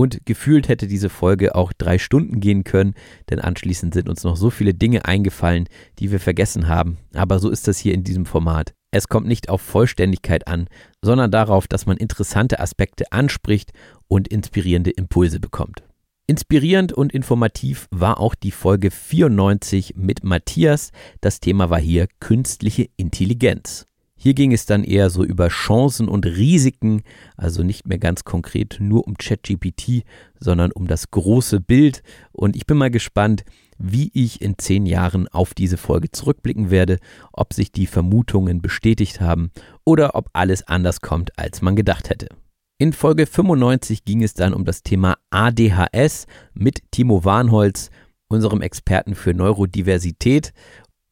und 0.00 0.24
gefühlt 0.24 0.70
hätte 0.70 0.86
diese 0.86 1.10
Folge 1.10 1.54
auch 1.54 1.74
drei 1.74 1.98
Stunden 1.98 2.40
gehen 2.40 2.64
können, 2.64 2.94
denn 3.28 3.38
anschließend 3.38 3.92
sind 3.92 4.08
uns 4.08 4.24
noch 4.24 4.34
so 4.34 4.48
viele 4.48 4.72
Dinge 4.72 5.04
eingefallen, 5.04 5.68
die 5.98 6.10
wir 6.10 6.20
vergessen 6.20 6.68
haben. 6.68 6.96
Aber 7.12 7.38
so 7.38 7.50
ist 7.50 7.68
das 7.68 7.76
hier 7.76 7.92
in 7.92 8.02
diesem 8.02 8.24
Format. 8.24 8.72
Es 8.92 9.08
kommt 9.08 9.26
nicht 9.26 9.50
auf 9.50 9.60
Vollständigkeit 9.60 10.48
an, 10.48 10.68
sondern 11.04 11.30
darauf, 11.30 11.68
dass 11.68 11.84
man 11.84 11.98
interessante 11.98 12.60
Aspekte 12.60 13.12
anspricht 13.12 13.72
und 14.08 14.26
inspirierende 14.28 14.88
Impulse 14.88 15.38
bekommt. 15.38 15.82
Inspirierend 16.26 16.94
und 16.94 17.12
informativ 17.12 17.86
war 17.90 18.20
auch 18.20 18.34
die 18.34 18.52
Folge 18.52 18.90
94 18.90 19.96
mit 19.96 20.24
Matthias. 20.24 20.92
Das 21.20 21.40
Thema 21.40 21.68
war 21.68 21.80
hier 21.80 22.08
künstliche 22.20 22.88
Intelligenz. 22.96 23.84
Hier 24.22 24.34
ging 24.34 24.52
es 24.52 24.66
dann 24.66 24.84
eher 24.84 25.08
so 25.08 25.24
über 25.24 25.48
Chancen 25.48 26.06
und 26.06 26.26
Risiken, 26.26 27.00
also 27.38 27.62
nicht 27.62 27.86
mehr 27.86 27.96
ganz 27.96 28.22
konkret 28.22 28.76
nur 28.78 29.06
um 29.06 29.16
ChatGPT, 29.16 30.04
sondern 30.38 30.72
um 30.72 30.86
das 30.86 31.10
große 31.10 31.58
Bild. 31.58 32.02
Und 32.30 32.54
ich 32.54 32.66
bin 32.66 32.76
mal 32.76 32.90
gespannt, 32.90 33.44
wie 33.78 34.10
ich 34.12 34.42
in 34.42 34.58
zehn 34.58 34.84
Jahren 34.84 35.26
auf 35.28 35.54
diese 35.54 35.78
Folge 35.78 36.10
zurückblicken 36.10 36.70
werde, 36.70 36.98
ob 37.32 37.54
sich 37.54 37.72
die 37.72 37.86
Vermutungen 37.86 38.60
bestätigt 38.60 39.22
haben 39.22 39.52
oder 39.86 40.14
ob 40.14 40.28
alles 40.34 40.68
anders 40.68 41.00
kommt, 41.00 41.38
als 41.38 41.62
man 41.62 41.74
gedacht 41.74 42.10
hätte. 42.10 42.28
In 42.76 42.92
Folge 42.92 43.24
95 43.24 44.04
ging 44.04 44.22
es 44.22 44.34
dann 44.34 44.52
um 44.52 44.66
das 44.66 44.82
Thema 44.82 45.16
ADHS 45.30 46.26
mit 46.52 46.82
Timo 46.90 47.24
Warnholz, 47.24 47.88
unserem 48.28 48.60
Experten 48.60 49.14
für 49.14 49.32
Neurodiversität. 49.32 50.52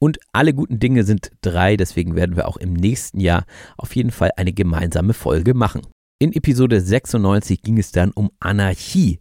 Und 0.00 0.18
alle 0.32 0.54
guten 0.54 0.78
Dinge 0.78 1.02
sind 1.04 1.32
drei, 1.40 1.76
deswegen 1.76 2.14
werden 2.14 2.36
wir 2.36 2.46
auch 2.46 2.56
im 2.56 2.72
nächsten 2.72 3.20
Jahr 3.20 3.44
auf 3.76 3.96
jeden 3.96 4.12
Fall 4.12 4.30
eine 4.36 4.52
gemeinsame 4.52 5.12
Folge 5.12 5.54
machen. 5.54 5.82
In 6.20 6.32
Episode 6.32 6.80
96 6.80 7.62
ging 7.62 7.78
es 7.78 7.92
dann 7.92 8.12
um 8.12 8.30
Anarchie, 8.40 9.18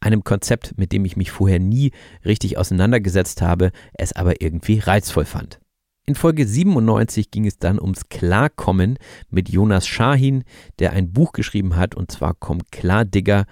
einem 0.00 0.24
Konzept, 0.24 0.74
mit 0.76 0.92
dem 0.92 1.04
ich 1.04 1.16
mich 1.16 1.30
vorher 1.30 1.58
nie 1.58 1.92
richtig 2.24 2.58
auseinandergesetzt 2.58 3.42
habe, 3.42 3.70
es 3.94 4.12
aber 4.12 4.40
irgendwie 4.40 4.78
reizvoll 4.78 5.24
fand. 5.24 5.60
In 6.06 6.14
Folge 6.14 6.46
97 6.46 7.30
ging 7.30 7.46
es 7.46 7.58
dann 7.58 7.78
ums 7.78 8.08
Klarkommen 8.08 8.98
mit 9.28 9.50
Jonas 9.50 9.86
Shahin, 9.86 10.44
der 10.78 10.92
ein 10.92 11.12
Buch 11.12 11.32
geschrieben 11.32 11.76
hat, 11.76 11.94
und 11.94 12.10
zwar 12.10 12.34
Komm 12.34 12.62
klar, 12.70 13.04
Digger, 13.04 13.44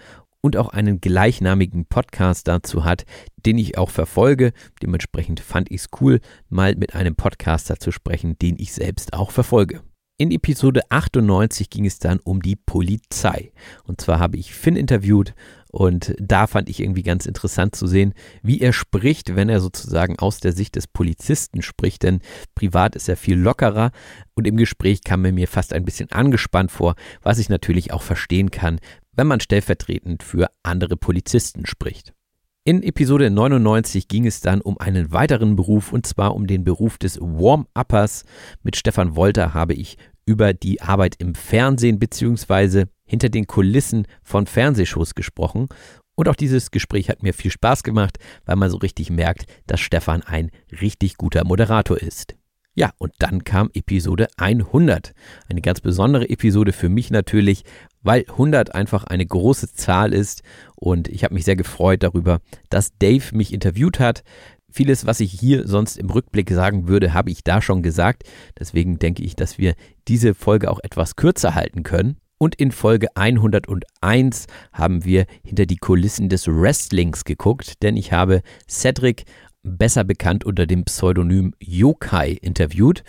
und 0.47 0.57
auch 0.57 0.69
einen 0.69 1.01
gleichnamigen 1.01 1.87
Podcast 1.87 2.47
dazu 2.47 2.85
hat, 2.85 3.05
den 3.45 3.59
ich 3.59 3.77
auch 3.79 3.91
verfolge. 3.91 4.53
Dementsprechend 4.81 5.41
fand 5.41 5.73
ich 5.73 5.81
es 5.81 5.89
cool, 6.01 6.21
mal 6.49 6.77
mit 6.77 6.95
einem 6.95 7.17
Podcaster 7.17 7.81
zu 7.81 7.91
sprechen, 7.91 8.39
den 8.39 8.55
ich 8.59 8.73
selbst 8.73 9.13
auch 9.13 9.33
verfolge. 9.33 9.83
In 10.19 10.31
Episode 10.31 10.83
98 10.89 11.69
ging 11.69 11.85
es 11.85 11.99
dann 11.99 12.21
um 12.21 12.41
die 12.41 12.57
Polizei. 12.57 13.53
Und 13.85 14.01
zwar 14.01 14.21
habe 14.21 14.39
ich 14.39 14.55
Finn 14.55 14.77
interviewt 14.77 15.35
und 15.71 16.15
da 16.19 16.47
fand 16.47 16.71
ich 16.71 16.81
irgendwie 16.81 17.03
ganz 17.03 17.27
interessant 17.27 17.75
zu 17.75 17.87
sehen, 17.87 18.15
wie 18.43 18.61
er 18.61 18.73
spricht, 18.73 19.37
wenn 19.37 19.51
er 19.51 19.61
sozusagen 19.61 20.19
aus 20.19 20.41
der 20.41 20.53
Sicht 20.53 20.77
des 20.77 20.87
Polizisten 20.87 21.61
spricht. 21.61 22.03
Denn 22.03 22.21
privat 22.55 22.97
ist 22.97 23.11
er 23.11 23.19
viel 23.19 23.37
lockerer 23.37 23.91
und 24.35 24.47
im 24.47 24.57
Gespräch 24.57 25.03
kam 25.05 25.25
er 25.27 25.33
mir 25.33 25.49
fast 25.49 25.75
ein 25.75 25.85
bisschen 25.85 26.11
angespannt 26.13 26.71
vor, 26.71 26.95
was 27.21 27.39
ich 27.39 27.51
natürlich 27.51 27.93
auch 27.93 28.03
verstehen 28.03 28.51
kann, 28.51 28.79
wenn 29.17 29.27
man 29.27 29.41
stellvertretend 29.41 30.23
für 30.23 30.51
andere 30.63 30.97
Polizisten 30.97 31.67
spricht. 31.67 32.13
In 32.65 32.83
Episode 32.83 33.31
99 33.31 34.09
ging 34.09 34.27
es 34.27 34.41
dann 34.41 34.61
um 34.61 34.79
einen 34.79 35.13
weiteren 35.13 35.55
Beruf 35.55 35.93
und 35.93 36.05
zwar 36.05 36.35
um 36.35 36.47
den 36.47 36.65
Beruf 36.65 36.99
des 36.99 37.21
Warm-Uppers. 37.21 38.25
Mit 38.63 38.77
Stefan 38.77 39.15
Wolter 39.15 39.55
habe 39.55 39.75
ich 39.75 39.99
über 40.27 40.53
die 40.53 40.83
Arbeit 40.83 41.15
im 41.19 41.37
Fernsehen 41.37 42.01
bzw. 42.01 42.87
hinter 43.05 43.29
den 43.29 43.47
Kulissen 43.47 44.07
von 44.23 44.47
Fernsehshows 44.47 45.15
gesprochen. 45.15 45.69
Und 46.17 46.29
auch 46.29 46.35
dieses 46.35 46.73
Gespräch 46.73 47.09
hat 47.09 47.23
mir 47.23 47.35
viel 47.35 47.53
Spaß 47.53 47.85
gemacht, 47.85 48.19
weil 48.47 48.57
man 48.57 48.71
so 48.71 48.79
richtig 48.79 49.11
merkt, 49.11 49.45
dass 49.69 49.79
Stefan 49.79 50.23
ein 50.23 50.51
richtig 50.81 51.19
guter 51.19 51.45
Moderator 51.45 51.99
ist. 51.99 52.35
Ja, 52.79 52.91
und 52.99 53.15
dann 53.21 53.43
kam 53.43 53.71
Episode 53.73 54.29
100. 54.37 55.15
Eine 55.49 55.63
ganz 55.63 55.81
besondere 55.81 56.29
Episode 56.29 56.75
für 56.75 56.91
mich 56.91 57.11
natürlich, 57.11 57.65
weil 58.03 58.27
100 58.29 58.75
einfach 58.75 59.05
eine 59.05 59.25
große 59.25 59.73
Zahl 59.73 60.13
ist 60.13 60.43
und 60.75 61.09
ich 61.09 61.25
habe 61.25 61.33
mich 61.33 61.47
sehr 61.47 61.57
gefreut 61.57 62.03
darüber, 62.03 62.41
dass 62.69 62.97
Dave 62.99 63.35
mich 63.35 63.55
interviewt 63.55 63.99
hat. 63.99 64.25
Vieles, 64.71 65.07
was 65.07 65.21
ich 65.21 65.33
hier 65.33 65.67
sonst 65.67 65.97
im 65.97 66.11
Rückblick 66.11 66.51
sagen 66.51 66.87
würde, 66.87 67.15
habe 67.15 67.31
ich 67.31 67.43
da 67.43 67.63
schon 67.63 67.83
gesagt. 67.83 68.25
Deswegen 68.59 68.99
denke 68.99 69.23
ich, 69.23 69.37
dass 69.37 69.57
wir 69.57 69.75
diese 70.07 70.35
Folge 70.35 70.71
auch 70.71 70.81
etwas 70.83 71.17
kürzer 71.17 71.55
halten 71.55 71.83
können. 71.83 72.19
Und 72.39 72.57
in 72.57 72.71
Folge 72.71 73.09
101 73.17 74.47
haben 74.71 75.05
wir 75.07 75.25
hinter 75.43 75.65
die 75.65 75.79
Kulissen 75.79 76.29
des 76.29 76.47
Wrestlings 76.47 77.25
geguckt, 77.25 77.83
denn 77.83 77.97
ich 77.97 78.13
habe 78.13 78.43
Cedric, 78.69 79.25
besser 79.67 80.05
bekannt 80.05 80.45
unter 80.45 80.67
dem 80.67 80.85
Pseudonym 80.85 81.55
Yokai, 81.61 82.33
interviewt 82.41 83.03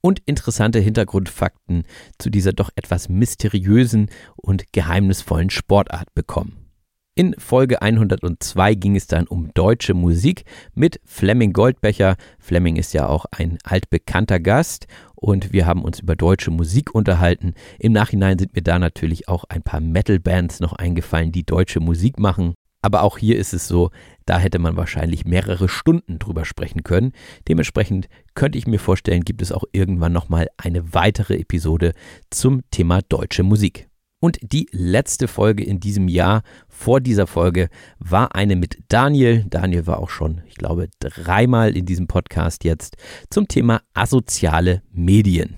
und 0.00 0.20
interessante 0.26 0.78
Hintergrundfakten 0.78 1.84
zu 2.18 2.30
dieser 2.30 2.52
doch 2.52 2.70
etwas 2.74 3.08
mysteriösen 3.08 4.10
und 4.36 4.72
geheimnisvollen 4.72 5.50
Sportart 5.50 6.14
bekommen. 6.14 6.70
In 7.16 7.34
Folge 7.38 7.82
102 7.82 8.74
ging 8.76 8.96
es 8.96 9.06
dann 9.06 9.26
um 9.26 9.52
deutsche 9.52 9.94
Musik 9.94 10.44
mit 10.74 11.00
Flemming 11.04 11.52
Goldbecher. 11.52 12.16
Flemming 12.38 12.76
ist 12.76 12.94
ja 12.94 13.08
auch 13.08 13.26
ein 13.30 13.58
altbekannter 13.64 14.40
Gast 14.40 14.86
und 15.16 15.52
wir 15.52 15.66
haben 15.66 15.82
uns 15.82 16.00
über 16.00 16.16
deutsche 16.16 16.50
Musik 16.50 16.94
unterhalten. 16.94 17.54
Im 17.78 17.92
Nachhinein 17.92 18.38
sind 18.38 18.54
mir 18.54 18.62
da 18.62 18.78
natürlich 18.78 19.28
auch 19.28 19.44
ein 19.48 19.62
paar 19.62 19.80
Metal-Bands 19.80 20.60
noch 20.60 20.72
eingefallen, 20.72 21.32
die 21.32 21.44
deutsche 21.44 21.80
Musik 21.80 22.18
machen. 22.18 22.54
Aber 22.82 23.02
auch 23.02 23.18
hier 23.18 23.36
ist 23.36 23.52
es 23.52 23.68
so, 23.68 23.90
da 24.26 24.38
hätte 24.38 24.58
man 24.58 24.76
wahrscheinlich 24.76 25.24
mehrere 25.24 25.68
Stunden 25.68 26.18
drüber 26.18 26.44
sprechen 26.44 26.82
können. 26.82 27.12
Dementsprechend 27.48 28.08
könnte 28.34 28.58
ich 28.58 28.66
mir 28.66 28.78
vorstellen, 28.78 29.24
gibt 29.24 29.42
es 29.42 29.52
auch 29.52 29.64
irgendwann 29.72 30.12
nochmal 30.12 30.48
eine 30.56 30.94
weitere 30.94 31.36
Episode 31.36 31.92
zum 32.30 32.62
Thema 32.70 33.00
deutsche 33.02 33.42
Musik. 33.42 33.88
Und 34.22 34.38
die 34.42 34.68
letzte 34.70 35.28
Folge 35.28 35.64
in 35.64 35.80
diesem 35.80 36.06
Jahr 36.06 36.42
vor 36.68 37.00
dieser 37.00 37.26
Folge 37.26 37.70
war 37.98 38.34
eine 38.34 38.54
mit 38.54 38.78
Daniel. 38.88 39.46
Daniel 39.48 39.86
war 39.86 39.98
auch 39.98 40.10
schon, 40.10 40.42
ich 40.46 40.56
glaube, 40.56 40.88
dreimal 41.00 41.74
in 41.74 41.86
diesem 41.86 42.06
Podcast 42.06 42.64
jetzt 42.64 42.96
zum 43.30 43.48
Thema 43.48 43.80
asoziale 43.94 44.82
Medien. 44.92 45.56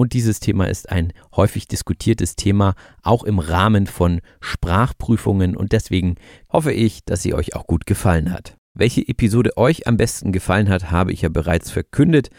Und 0.00 0.12
dieses 0.12 0.38
Thema 0.38 0.66
ist 0.68 0.90
ein 0.90 1.12
häufig 1.34 1.66
diskutiertes 1.66 2.36
Thema, 2.36 2.76
auch 3.02 3.24
im 3.24 3.40
Rahmen 3.40 3.88
von 3.88 4.20
Sprachprüfungen. 4.40 5.56
Und 5.56 5.72
deswegen 5.72 6.14
hoffe 6.52 6.72
ich, 6.72 7.04
dass 7.04 7.22
sie 7.22 7.34
euch 7.34 7.56
auch 7.56 7.66
gut 7.66 7.84
gefallen 7.84 8.32
hat. 8.32 8.56
Welche 8.74 9.06
Episode 9.08 9.56
euch 9.56 9.88
am 9.88 9.96
besten 9.96 10.30
gefallen 10.30 10.68
hat, 10.68 10.92
habe 10.92 11.12
ich 11.12 11.22
ja 11.22 11.28
bereits 11.28 11.72
verkündet. 11.72 12.30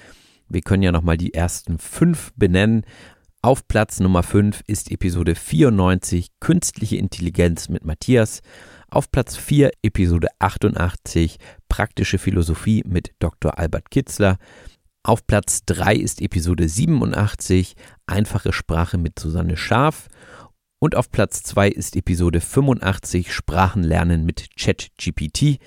Wir 0.47 0.61
können 0.61 0.83
ja 0.83 0.93
nochmal 0.93 1.17
die 1.17 1.33
ersten 1.33 1.79
fünf 1.79 2.31
benennen. 2.37 2.85
Auf 3.41 3.67
Platz 3.67 3.99
Nummer 3.99 4.23
5 4.23 4.63
ist 4.65 4.89
Episode 4.89 5.35
94 5.35 6.29
Künstliche 6.39 6.95
Intelligenz 6.95 7.67
mit 7.67 7.83
Matthias. 7.83 8.41
Auf 8.89 9.11
Platz 9.11 9.35
4 9.35 9.71
Episode 9.83 10.29
88 10.39 11.37
Praktische 11.67 12.19
Philosophie 12.19 12.83
mit 12.87 13.11
Dr. 13.19 13.59
Albert 13.59 13.91
Kitzler. 13.91 14.37
Auf 15.03 15.25
Platz 15.25 15.63
3 15.65 15.95
ist 15.95 16.21
Episode 16.21 16.67
87 16.67 17.75
Einfache 18.05 18.51
Sprache 18.51 18.97
mit 18.97 19.17
Susanne 19.17 19.55
Scharf. 19.55 20.09
Und 20.79 20.95
auf 20.95 21.09
Platz 21.09 21.41
2 21.43 21.69
ist 21.69 21.95
Episode 21.95 22.41
85 22.41 23.33
Sprachenlernen 23.33 24.25
mit 24.25 24.49
ChatGPT. 24.57 25.59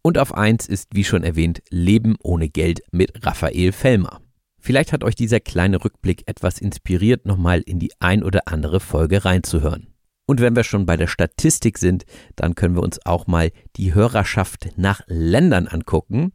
Und 0.00 0.16
auf 0.16 0.34
1 0.34 0.66
ist, 0.66 0.88
wie 0.94 1.04
schon 1.04 1.24
erwähnt, 1.24 1.62
Leben 1.68 2.16
ohne 2.22 2.48
Geld 2.48 2.80
mit 2.90 3.26
Raphael 3.26 3.72
Fellmer. 3.72 4.22
Vielleicht 4.58 4.94
hat 4.94 5.04
euch 5.04 5.14
dieser 5.14 5.40
kleine 5.40 5.84
Rückblick 5.84 6.22
etwas 6.26 6.58
inspiriert, 6.58 7.26
nochmal 7.26 7.60
in 7.60 7.78
die 7.78 7.92
ein 8.00 8.22
oder 8.22 8.42
andere 8.46 8.80
Folge 8.80 9.26
reinzuhören. 9.26 9.88
Und 10.26 10.40
wenn 10.40 10.56
wir 10.56 10.64
schon 10.64 10.86
bei 10.86 10.96
der 10.96 11.06
Statistik 11.06 11.76
sind, 11.76 12.06
dann 12.34 12.54
können 12.54 12.76
wir 12.76 12.82
uns 12.82 13.04
auch 13.04 13.26
mal 13.26 13.50
die 13.76 13.92
Hörerschaft 13.92 14.70
nach 14.76 15.02
Ländern 15.06 15.68
angucken. 15.68 16.32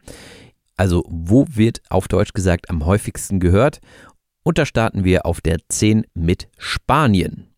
Also 0.80 1.04
wo 1.10 1.46
wird 1.50 1.82
auf 1.90 2.08
Deutsch 2.08 2.32
gesagt 2.32 2.70
am 2.70 2.86
häufigsten 2.86 3.42
gehört? 3.42 3.82
Und 4.44 4.58
da 4.58 4.66
starten 4.66 5.04
wir 5.04 5.26
auf 5.26 5.42
der 5.42 5.58
10 5.68 6.06
mit 6.14 6.48
Spanien. 6.58 7.50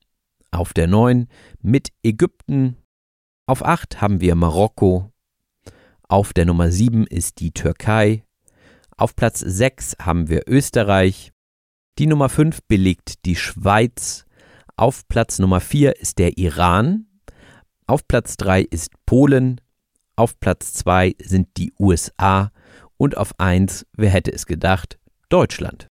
Auf 0.50 0.74
der 0.74 0.88
9 0.88 1.28
mit 1.62 1.90
Ägypten. 2.02 2.78
Auf 3.46 3.64
8 3.64 4.02
haben 4.02 4.22
wir 4.22 4.34
Marokko. 4.34 5.12
Auf 6.08 6.34
der 6.34 6.48
Nummer 6.48 6.72
7 6.72 7.06
ist 7.06 7.42
die 7.42 7.52
Türkei. 7.52 8.24
Auf 8.98 9.16
Platz 9.16 9.38
6 9.38 9.98
haben 10.00 10.28
wir 10.28 10.46
Österreich. 10.48 11.32
Die 12.00 12.08
Nummer 12.08 12.28
5 12.28 12.64
belegt 12.68 13.24
die 13.26 13.36
Schweiz. 13.36 14.26
Auf 14.78 15.08
Platz 15.08 15.38
Nummer 15.38 15.60
4 15.60 16.00
ist 16.00 16.18
der 16.18 16.40
Iran. 16.40 17.06
Auf 17.86 18.08
Platz 18.08 18.36
3 18.38 18.64
ist 18.64 18.90
Polen. 19.06 19.62
Auf 20.16 20.40
Platz 20.40 20.74
2 20.74 21.18
sind 21.20 21.50
die 21.58 21.72
USA 21.80 22.52
und 23.02 23.18
auf 23.18 23.34
1, 23.40 23.88
wer 23.98 24.12
hätte 24.12 24.32
es 24.32 24.46
gedacht, 24.46 25.00
Deutschland. 25.30 25.88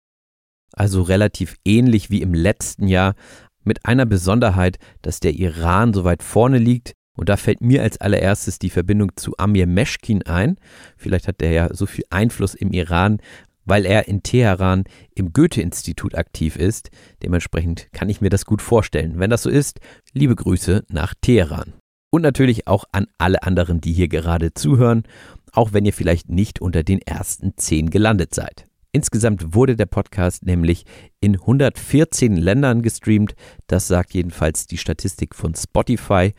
Also 0.73 1.01
relativ 1.01 1.55
ähnlich 1.65 2.11
wie 2.11 2.21
im 2.21 2.35
letzten 2.35 2.87
Jahr, 2.87 3.15
mit 3.63 3.83
einer 3.87 4.05
Besonderheit, 4.05 4.77
dass 5.01 5.19
der 5.19 5.33
Iran 5.33 5.91
so 5.91 6.03
weit 6.03 6.21
vorne 6.21 6.59
liegt. 6.59 6.93
Und 7.17 7.27
da 7.29 7.35
fällt 7.35 7.61
mir 7.61 7.81
als 7.81 7.99
allererstes 7.99 8.59
die 8.59 8.69
Verbindung 8.69 9.13
zu 9.15 9.33
Amir 9.39 9.65
Meshkin 9.65 10.21
ein. 10.21 10.57
Vielleicht 10.97 11.27
hat 11.27 11.41
der 11.41 11.49
ja 11.49 11.73
so 11.73 11.87
viel 11.87 12.05
Einfluss 12.11 12.53
im 12.53 12.71
Iran, 12.73 13.17
weil 13.65 13.87
er 13.87 14.07
in 14.07 14.21
Teheran 14.21 14.83
im 15.15 15.33
Goethe-Institut 15.33 16.13
aktiv 16.13 16.57
ist. 16.57 16.91
Dementsprechend 17.23 17.87
kann 17.91 18.09
ich 18.09 18.21
mir 18.21 18.29
das 18.29 18.45
gut 18.45 18.61
vorstellen. 18.61 19.17
Wenn 19.17 19.31
das 19.31 19.41
so 19.41 19.49
ist, 19.49 19.79
liebe 20.13 20.35
Grüße 20.35 20.85
nach 20.89 21.15
Teheran. 21.19 21.73
Und 22.11 22.21
natürlich 22.23 22.67
auch 22.67 22.85
an 22.91 23.07
alle 23.17 23.43
anderen, 23.43 23.81
die 23.81 23.93
hier 23.93 24.07
gerade 24.07 24.53
zuhören 24.53 25.03
auch 25.53 25.73
wenn 25.73 25.85
ihr 25.85 25.93
vielleicht 25.93 26.29
nicht 26.29 26.61
unter 26.61 26.83
den 26.83 27.01
ersten 27.01 27.53
zehn 27.57 27.89
gelandet 27.89 28.33
seid. 28.33 28.65
Insgesamt 28.91 29.53
wurde 29.53 29.75
der 29.75 29.85
Podcast 29.85 30.45
nämlich 30.45 30.85
in 31.19 31.35
114 31.35 32.35
Ländern 32.35 32.81
gestreamt. 32.81 33.35
Das 33.67 33.87
sagt 33.87 34.13
jedenfalls 34.13 34.65
die 34.65 34.77
Statistik 34.77 35.35
von 35.35 35.53
Spotify. 35.53 36.33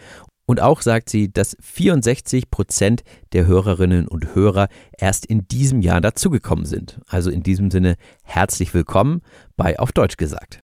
Und 0.46 0.60
auch 0.60 0.82
sagt 0.82 1.10
sie, 1.10 1.32
dass 1.32 1.56
64 1.60 2.50
Prozent 2.50 3.04
der 3.32 3.46
Hörerinnen 3.46 4.08
und 4.08 4.34
Hörer 4.34 4.66
erst 4.98 5.26
in 5.26 5.46
diesem 5.46 5.80
Jahr 5.80 6.00
dazugekommen 6.00 6.64
sind. 6.64 7.00
Also 7.06 7.30
in 7.30 7.44
diesem 7.44 7.70
Sinne 7.70 7.94
herzlich 8.24 8.74
willkommen 8.74 9.22
bei 9.56 9.78
Auf 9.78 9.92
Deutsch 9.92 10.16
gesagt. 10.16 10.58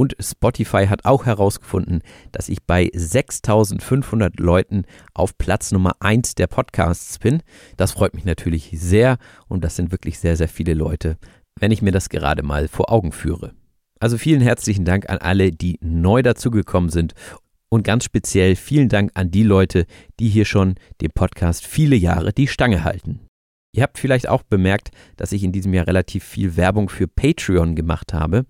Und 0.00 0.14
Spotify 0.20 0.86
hat 0.86 1.04
auch 1.04 1.26
herausgefunden, 1.26 2.02
dass 2.30 2.48
ich 2.48 2.62
bei 2.62 2.88
6500 2.94 4.38
Leuten 4.38 4.84
auf 5.12 5.36
Platz 5.36 5.72
Nummer 5.72 5.96
1 5.98 6.36
der 6.36 6.46
Podcasts 6.46 7.18
bin. 7.18 7.42
Das 7.76 7.92
freut 7.92 8.14
mich 8.14 8.24
natürlich 8.24 8.70
sehr 8.74 9.18
und 9.48 9.64
das 9.64 9.74
sind 9.74 9.90
wirklich 9.90 10.20
sehr, 10.20 10.36
sehr 10.36 10.46
viele 10.46 10.74
Leute, 10.74 11.18
wenn 11.58 11.72
ich 11.72 11.82
mir 11.82 11.90
das 11.90 12.10
gerade 12.10 12.44
mal 12.44 12.68
vor 12.68 12.92
Augen 12.92 13.10
führe. 13.10 13.54
Also 13.98 14.18
vielen 14.18 14.40
herzlichen 14.40 14.84
Dank 14.84 15.10
an 15.10 15.18
alle, 15.18 15.50
die 15.50 15.78
neu 15.80 16.22
dazugekommen 16.22 16.90
sind 16.90 17.14
und 17.68 17.82
ganz 17.82 18.04
speziell 18.04 18.54
vielen 18.54 18.88
Dank 18.88 19.10
an 19.14 19.32
die 19.32 19.42
Leute, 19.42 19.84
die 20.20 20.28
hier 20.28 20.44
schon 20.44 20.76
dem 21.00 21.10
Podcast 21.12 21.66
viele 21.66 21.96
Jahre 21.96 22.32
die 22.32 22.46
Stange 22.46 22.84
halten. 22.84 23.28
Ihr 23.74 23.82
habt 23.82 23.98
vielleicht 23.98 24.28
auch 24.28 24.42
bemerkt, 24.42 24.90
dass 25.16 25.32
ich 25.32 25.44
in 25.44 25.52
diesem 25.52 25.74
Jahr 25.74 25.86
relativ 25.86 26.24
viel 26.24 26.56
Werbung 26.56 26.88
für 26.88 27.06
Patreon 27.06 27.76
gemacht 27.76 28.14
habe. 28.14 28.46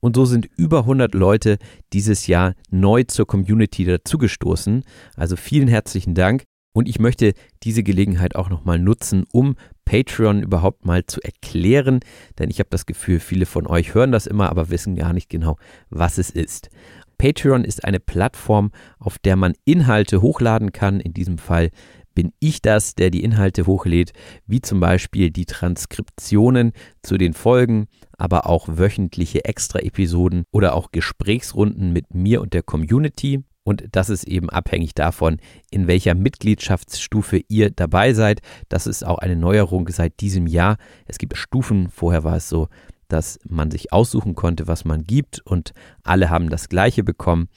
Und 0.00 0.16
so 0.16 0.24
sind 0.24 0.48
über 0.56 0.80
100 0.80 1.14
Leute 1.14 1.58
dieses 1.92 2.26
Jahr 2.26 2.54
neu 2.70 3.04
zur 3.04 3.26
Community 3.26 3.84
dazugestoßen. 3.84 4.82
Also 5.16 5.36
vielen 5.36 5.68
herzlichen 5.68 6.14
Dank. 6.14 6.44
Und 6.72 6.88
ich 6.88 7.00
möchte 7.00 7.34
diese 7.64 7.82
Gelegenheit 7.82 8.36
auch 8.36 8.48
nochmal 8.48 8.78
nutzen, 8.78 9.24
um 9.32 9.56
Patreon 9.84 10.42
überhaupt 10.42 10.86
mal 10.86 11.04
zu 11.04 11.20
erklären, 11.20 11.98
denn 12.38 12.48
ich 12.48 12.60
habe 12.60 12.70
das 12.70 12.86
Gefühl, 12.86 13.18
viele 13.18 13.44
von 13.44 13.66
euch 13.66 13.92
hören 13.92 14.12
das 14.12 14.28
immer, 14.28 14.50
aber 14.50 14.70
wissen 14.70 14.94
gar 14.94 15.12
nicht 15.12 15.28
genau, 15.28 15.56
was 15.88 16.16
es 16.16 16.30
ist. 16.30 16.70
Patreon 17.18 17.64
ist 17.64 17.84
eine 17.84 18.00
Plattform, 18.00 18.70
auf 18.98 19.18
der 19.18 19.36
man 19.36 19.54
Inhalte 19.64 20.22
hochladen 20.22 20.72
kann. 20.72 21.00
In 21.00 21.12
diesem 21.12 21.36
Fall 21.36 21.70
bin 22.14 22.32
ich 22.40 22.62
das, 22.62 22.94
der 22.94 23.10
die 23.10 23.22
Inhalte 23.22 23.66
hochlädt, 23.66 24.12
wie 24.46 24.60
zum 24.60 24.80
Beispiel 24.80 25.30
die 25.30 25.46
Transkriptionen 25.46 26.72
zu 27.02 27.18
den 27.18 27.34
Folgen, 27.34 27.86
aber 28.18 28.46
auch 28.46 28.68
wöchentliche 28.68 29.44
Extra-Episoden 29.44 30.44
oder 30.50 30.74
auch 30.74 30.92
Gesprächsrunden 30.92 31.92
mit 31.92 32.14
mir 32.14 32.40
und 32.40 32.52
der 32.52 32.62
Community. 32.62 33.42
Und 33.62 33.84
das 33.92 34.10
ist 34.10 34.24
eben 34.24 34.50
abhängig 34.50 34.94
davon, 34.94 35.38
in 35.70 35.86
welcher 35.86 36.14
Mitgliedschaftsstufe 36.14 37.42
ihr 37.48 37.70
dabei 37.70 38.14
seid. 38.14 38.40
Das 38.68 38.86
ist 38.86 39.04
auch 39.04 39.18
eine 39.18 39.36
Neuerung 39.36 39.88
seit 39.88 40.20
diesem 40.20 40.46
Jahr. 40.46 40.76
Es 41.06 41.18
gibt 41.18 41.36
Stufen. 41.36 41.88
Vorher 41.88 42.24
war 42.24 42.36
es 42.36 42.48
so, 42.48 42.68
dass 43.08 43.38
man 43.48 43.70
sich 43.70 43.92
aussuchen 43.92 44.34
konnte, 44.34 44.66
was 44.66 44.84
man 44.84 45.04
gibt 45.04 45.40
und 45.44 45.72
alle 46.02 46.30
haben 46.30 46.48
das 46.48 46.68
gleiche 46.68 47.04
bekommen. 47.04 47.48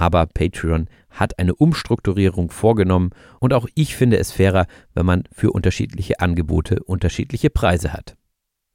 Aber 0.00 0.24
Patreon 0.24 0.88
hat 1.10 1.38
eine 1.38 1.54
Umstrukturierung 1.54 2.50
vorgenommen 2.50 3.10
und 3.38 3.52
auch 3.52 3.66
ich 3.74 3.94
finde 3.94 4.16
es 4.16 4.32
fairer, 4.32 4.66
wenn 4.94 5.04
man 5.04 5.24
für 5.30 5.52
unterschiedliche 5.52 6.20
Angebote 6.20 6.82
unterschiedliche 6.84 7.50
Preise 7.50 7.92
hat. 7.92 8.16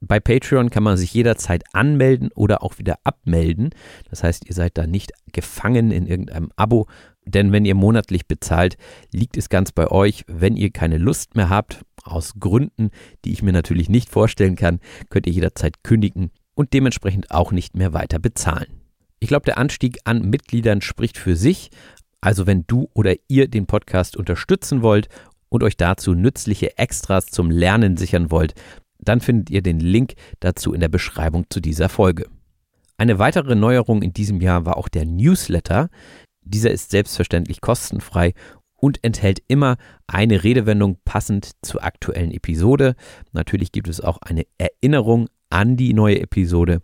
Bei 0.00 0.20
Patreon 0.20 0.70
kann 0.70 0.84
man 0.84 0.96
sich 0.96 1.12
jederzeit 1.12 1.64
anmelden 1.72 2.30
oder 2.36 2.62
auch 2.62 2.78
wieder 2.78 3.00
abmelden. 3.02 3.70
Das 4.08 4.22
heißt, 4.22 4.46
ihr 4.46 4.54
seid 4.54 4.78
da 4.78 4.86
nicht 4.86 5.10
gefangen 5.32 5.90
in 5.90 6.06
irgendeinem 6.06 6.52
Abo, 6.54 6.86
denn 7.24 7.50
wenn 7.50 7.64
ihr 7.64 7.74
monatlich 7.74 8.28
bezahlt, 8.28 8.76
liegt 9.12 9.36
es 9.36 9.48
ganz 9.48 9.72
bei 9.72 9.90
euch. 9.90 10.22
Wenn 10.28 10.56
ihr 10.56 10.70
keine 10.70 10.98
Lust 10.98 11.34
mehr 11.34 11.48
habt 11.48 11.84
aus 12.04 12.34
Gründen, 12.38 12.90
die 13.24 13.32
ich 13.32 13.42
mir 13.42 13.52
natürlich 13.52 13.88
nicht 13.88 14.10
vorstellen 14.10 14.54
kann, 14.54 14.78
könnt 15.10 15.26
ihr 15.26 15.32
jederzeit 15.32 15.82
kündigen 15.82 16.30
und 16.54 16.72
dementsprechend 16.72 17.32
auch 17.32 17.50
nicht 17.50 17.76
mehr 17.76 17.92
weiter 17.94 18.20
bezahlen. 18.20 18.75
Ich 19.18 19.28
glaube, 19.28 19.44
der 19.44 19.58
Anstieg 19.58 19.98
an 20.04 20.28
Mitgliedern 20.28 20.80
spricht 20.80 21.18
für 21.18 21.36
sich. 21.36 21.70
Also 22.20 22.46
wenn 22.46 22.64
du 22.66 22.88
oder 22.94 23.14
ihr 23.28 23.48
den 23.48 23.66
Podcast 23.66 24.16
unterstützen 24.16 24.82
wollt 24.82 25.08
und 25.48 25.62
euch 25.62 25.76
dazu 25.76 26.14
nützliche 26.14 26.76
Extras 26.78 27.26
zum 27.26 27.50
Lernen 27.50 27.96
sichern 27.96 28.30
wollt, 28.30 28.54
dann 28.98 29.20
findet 29.20 29.50
ihr 29.50 29.62
den 29.62 29.80
Link 29.80 30.14
dazu 30.40 30.72
in 30.72 30.80
der 30.80 30.88
Beschreibung 30.88 31.46
zu 31.50 31.60
dieser 31.60 31.88
Folge. 31.88 32.26
Eine 32.98 33.18
weitere 33.18 33.54
Neuerung 33.54 34.02
in 34.02 34.12
diesem 34.12 34.40
Jahr 34.40 34.64
war 34.64 34.76
auch 34.76 34.88
der 34.88 35.04
Newsletter. 35.04 35.88
Dieser 36.42 36.70
ist 36.70 36.90
selbstverständlich 36.90 37.60
kostenfrei 37.60 38.32
und 38.74 39.02
enthält 39.04 39.42
immer 39.48 39.76
eine 40.06 40.44
Redewendung 40.44 40.98
passend 41.04 41.52
zur 41.62 41.84
aktuellen 41.84 42.30
Episode. 42.30 42.94
Natürlich 43.32 43.72
gibt 43.72 43.88
es 43.88 44.00
auch 44.00 44.18
eine 44.18 44.46
Erinnerung 44.58 45.28
an 45.50 45.76
die 45.76 45.94
neue 45.94 46.20
Episode 46.20 46.80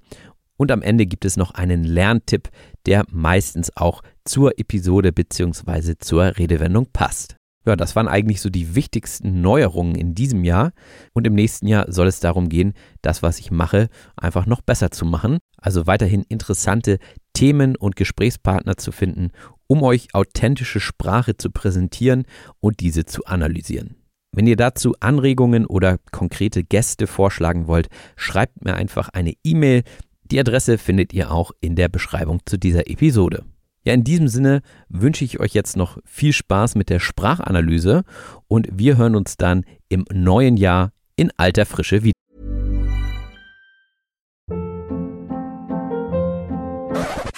und 0.63 0.71
am 0.71 0.81
Ende 0.81 1.07
gibt 1.07 1.25
es 1.25 1.37
noch 1.37 1.51
einen 1.51 1.83
Lerntipp, 1.83 2.49
der 2.87 3.05
meistens 3.11 3.77
auch 3.77 4.01
zur 4.25 4.61
Episode 4.61 5.13
bzw. 5.13 5.95
zur 5.99 6.39
Redewendung 6.39 6.87
passt. 6.93 7.35
Ja, 7.67 7.75
das 7.75 7.97
waren 7.97 8.07
eigentlich 8.07 8.41
so 8.41 8.49
die 8.49 8.77
wichtigsten 8.77 9.41
Neuerungen 9.41 9.97
in 9.97 10.15
diesem 10.15 10.45
Jahr. 10.45 10.71
Und 11.15 11.27
im 11.27 11.35
nächsten 11.35 11.67
Jahr 11.67 11.91
soll 11.91 12.07
es 12.07 12.21
darum 12.21 12.49
gehen, 12.49 12.75
das, 13.03 13.25
was 13.25 13.41
ich 13.41 13.51
mache, 13.51 13.89
einfach 14.17 14.47
noch 14.47 14.61
besser 14.61 14.93
zu 14.93 15.05
machen. 15.05 15.39
Also 15.61 15.89
weiterhin 15.89 16.25
interessante 16.29 16.99
Themen 17.33 17.75
und 17.75 17.97
Gesprächspartner 17.97 18.77
zu 18.77 18.93
finden, 18.93 19.33
um 19.67 19.83
euch 19.83 20.15
authentische 20.15 20.79
Sprache 20.79 21.37
zu 21.37 21.51
präsentieren 21.51 22.23
und 22.61 22.79
diese 22.79 23.05
zu 23.05 23.25
analysieren. 23.25 23.97
Wenn 24.33 24.47
ihr 24.47 24.57
dazu 24.57 24.95
Anregungen 25.01 25.67
oder 25.67 25.99
konkrete 26.13 26.63
Gäste 26.63 27.09
vorschlagen 27.09 27.67
wollt, 27.67 27.89
schreibt 28.15 28.65
mir 28.65 28.75
einfach 28.75 29.09
eine 29.09 29.35
E-Mail. 29.43 29.83
Die 30.25 30.39
Adresse 30.39 30.79
findet 30.79 31.13
ihr 31.13 31.31
auch 31.31 31.53
in 31.61 31.77
der 31.77 31.89
Beschreibung 31.89 32.41
zu 32.47 32.59
dieser 32.59 32.89
Episode. 32.89 33.45
Ja, 33.85 33.95
in 33.95 34.05
diesem 34.05 34.29
Sinne 34.29 34.63
wünsche 34.89 35.25
ich 35.25 35.41
euch 35.41 35.55
jetzt 35.55 35.77
noch 35.77 35.99
viel 36.05 36.33
Spaß 36.33 36.77
mit 36.77 36.89
der 36.89 37.01
Sprachanalyse 37.01 38.05
und 38.47 38.69
wir 38.73 38.97
hören 38.97 39.17
uns 39.17 39.37
dann 39.37 39.65
im 39.89 40.05
neuen 40.13 40.57
Jahr 40.57 40.93
in 41.17 41.33
alter 41.37 41.67
Frische 41.67 42.05
wieder. 42.05 42.13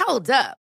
Hold 0.07 0.31
up. 0.31 0.64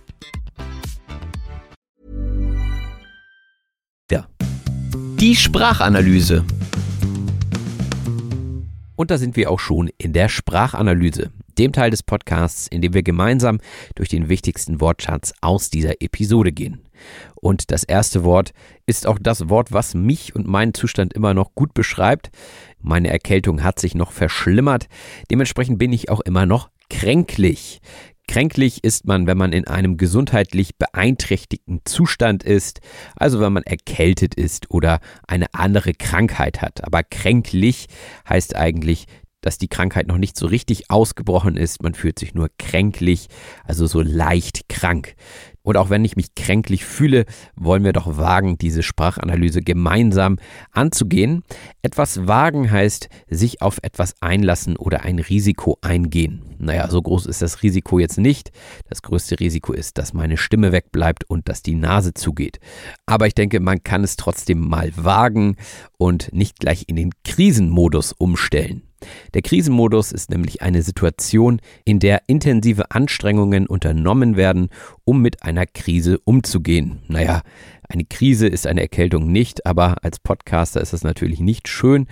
Die 5.21 5.35
Sprachanalyse. 5.35 6.43
Und 8.95 9.11
da 9.11 9.19
sind 9.19 9.35
wir 9.35 9.51
auch 9.51 9.59
schon 9.59 9.91
in 9.99 10.13
der 10.13 10.29
Sprachanalyse, 10.29 11.29
dem 11.59 11.73
Teil 11.73 11.91
des 11.91 12.01
Podcasts, 12.01 12.65
in 12.65 12.81
dem 12.81 12.95
wir 12.95 13.03
gemeinsam 13.03 13.59
durch 13.93 14.09
den 14.09 14.29
wichtigsten 14.29 14.81
Wortschatz 14.81 15.33
aus 15.41 15.69
dieser 15.69 16.01
Episode 16.01 16.51
gehen. 16.51 16.81
Und 17.35 17.69
das 17.69 17.83
erste 17.83 18.23
Wort 18.23 18.51
ist 18.87 19.05
auch 19.05 19.19
das 19.21 19.47
Wort, 19.47 19.71
was 19.71 19.93
mich 19.93 20.33
und 20.33 20.47
meinen 20.47 20.73
Zustand 20.73 21.13
immer 21.13 21.35
noch 21.35 21.53
gut 21.53 21.75
beschreibt. 21.75 22.31
Meine 22.79 23.11
Erkältung 23.11 23.61
hat 23.61 23.77
sich 23.77 23.93
noch 23.93 24.13
verschlimmert. 24.13 24.87
Dementsprechend 25.29 25.77
bin 25.77 25.93
ich 25.93 26.09
auch 26.09 26.21
immer 26.21 26.47
noch 26.47 26.71
kränklich. 26.89 27.79
Kränklich 28.31 28.85
ist 28.85 29.05
man, 29.05 29.27
wenn 29.27 29.37
man 29.37 29.51
in 29.51 29.67
einem 29.67 29.97
gesundheitlich 29.97 30.77
beeinträchtigten 30.77 31.81
Zustand 31.83 32.43
ist, 32.43 32.79
also 33.17 33.41
wenn 33.41 33.51
man 33.51 33.63
erkältet 33.63 34.35
ist 34.35 34.71
oder 34.71 35.01
eine 35.27 35.53
andere 35.53 35.91
Krankheit 35.93 36.61
hat. 36.61 36.81
Aber 36.85 37.03
kränklich 37.03 37.87
heißt 38.29 38.55
eigentlich, 38.55 39.07
dass 39.41 39.57
die 39.57 39.67
Krankheit 39.67 40.07
noch 40.07 40.17
nicht 40.17 40.37
so 40.37 40.45
richtig 40.45 40.89
ausgebrochen 40.89 41.57
ist. 41.57 41.83
Man 41.83 41.93
fühlt 41.93 42.19
sich 42.19 42.33
nur 42.33 42.47
kränklich, 42.57 43.27
also 43.65 43.85
so 43.85 43.99
leicht 43.99 44.69
krank. 44.69 45.15
Und 45.63 45.77
auch 45.77 45.89
wenn 45.89 46.03
ich 46.05 46.15
mich 46.15 46.35
kränklich 46.35 46.85
fühle, 46.85 47.25
wollen 47.55 47.83
wir 47.83 47.93
doch 47.93 48.17
wagen, 48.17 48.57
diese 48.57 48.83
Sprachanalyse 48.83 49.61
gemeinsam 49.61 50.37
anzugehen. 50.71 51.43
Etwas 51.81 52.27
wagen 52.27 52.71
heißt 52.71 53.09
sich 53.29 53.61
auf 53.61 53.77
etwas 53.83 54.15
einlassen 54.21 54.75
oder 54.75 55.03
ein 55.03 55.19
Risiko 55.19 55.77
eingehen. 55.81 56.41
Naja, 56.57 56.89
so 56.89 57.01
groß 57.01 57.25
ist 57.25 57.41
das 57.41 57.63
Risiko 57.63 57.99
jetzt 57.99 58.17
nicht. 58.17 58.51
Das 58.89 59.01
größte 59.01 59.39
Risiko 59.39 59.73
ist, 59.73 59.97
dass 59.97 60.13
meine 60.13 60.37
Stimme 60.37 60.71
wegbleibt 60.71 61.23
und 61.29 61.47
dass 61.47 61.61
die 61.61 61.75
Nase 61.75 62.13
zugeht. 62.13 62.59
Aber 63.05 63.27
ich 63.27 63.35
denke, 63.35 63.59
man 63.59 63.83
kann 63.83 64.03
es 64.03 64.15
trotzdem 64.15 64.67
mal 64.67 64.91
wagen 64.95 65.57
und 65.97 66.33
nicht 66.33 66.59
gleich 66.59 66.85
in 66.87 66.95
den 66.95 67.11
Krisenmodus 67.23 68.13
umstellen. 68.13 68.90
Der 69.33 69.41
Krisenmodus 69.41 70.11
ist 70.11 70.29
nämlich 70.29 70.61
eine 70.61 70.81
Situation, 70.81 71.61
in 71.85 71.99
der 71.99 72.23
intensive 72.27 72.91
Anstrengungen 72.91 73.67
unternommen 73.67 74.35
werden, 74.35 74.69
um 75.03 75.21
mit 75.21 75.43
einer 75.43 75.65
Krise 75.65 76.19
umzugehen. 76.23 76.99
Naja, 77.07 77.41
eine 77.87 78.05
Krise 78.05 78.47
ist 78.47 78.67
eine 78.67 78.81
Erkältung 78.81 79.31
nicht, 79.31 79.65
aber 79.65 80.03
als 80.03 80.19
Podcaster 80.19 80.81
ist 80.81 80.93
das 80.93 81.03
natürlich 81.03 81.39
nicht 81.39 81.67
schön 81.67 82.07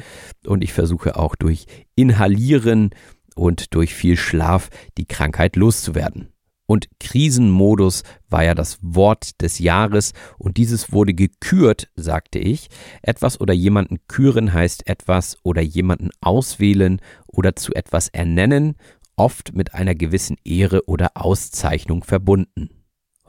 und 0.45 0.63
ich 0.63 0.73
versuche 0.73 1.17
auch 1.17 1.35
durch 1.35 1.65
Inhalieren 1.95 2.91
und 3.35 3.73
durch 3.73 3.93
viel 3.93 4.17
Schlaf 4.17 4.69
die 4.97 5.05
Krankheit 5.05 5.55
loszuwerden. 5.55 6.29
Und 6.69 6.87
Krisenmodus 6.99 8.03
war 8.29 8.43
ja 8.43 8.53
das 8.53 8.77
Wort 8.83 9.41
des 9.41 9.57
Jahres 9.57 10.13
und 10.37 10.57
dieses 10.57 10.91
wurde 10.91 11.15
gekürt, 11.15 11.89
sagte 11.95 12.37
ich. 12.37 12.67
Etwas 13.01 13.41
oder 13.41 13.55
jemanden 13.55 13.97
küren 14.07 14.53
heißt 14.53 14.87
etwas 14.87 15.37
oder 15.41 15.63
jemanden 15.63 16.11
auswählen 16.21 17.01
oder 17.25 17.55
zu 17.55 17.73
etwas 17.73 18.09
ernennen, 18.09 18.75
oft 19.15 19.55
mit 19.55 19.73
einer 19.73 19.95
gewissen 19.95 20.37
Ehre 20.45 20.87
oder 20.87 21.13
Auszeichnung 21.15 22.03
verbunden. 22.03 22.69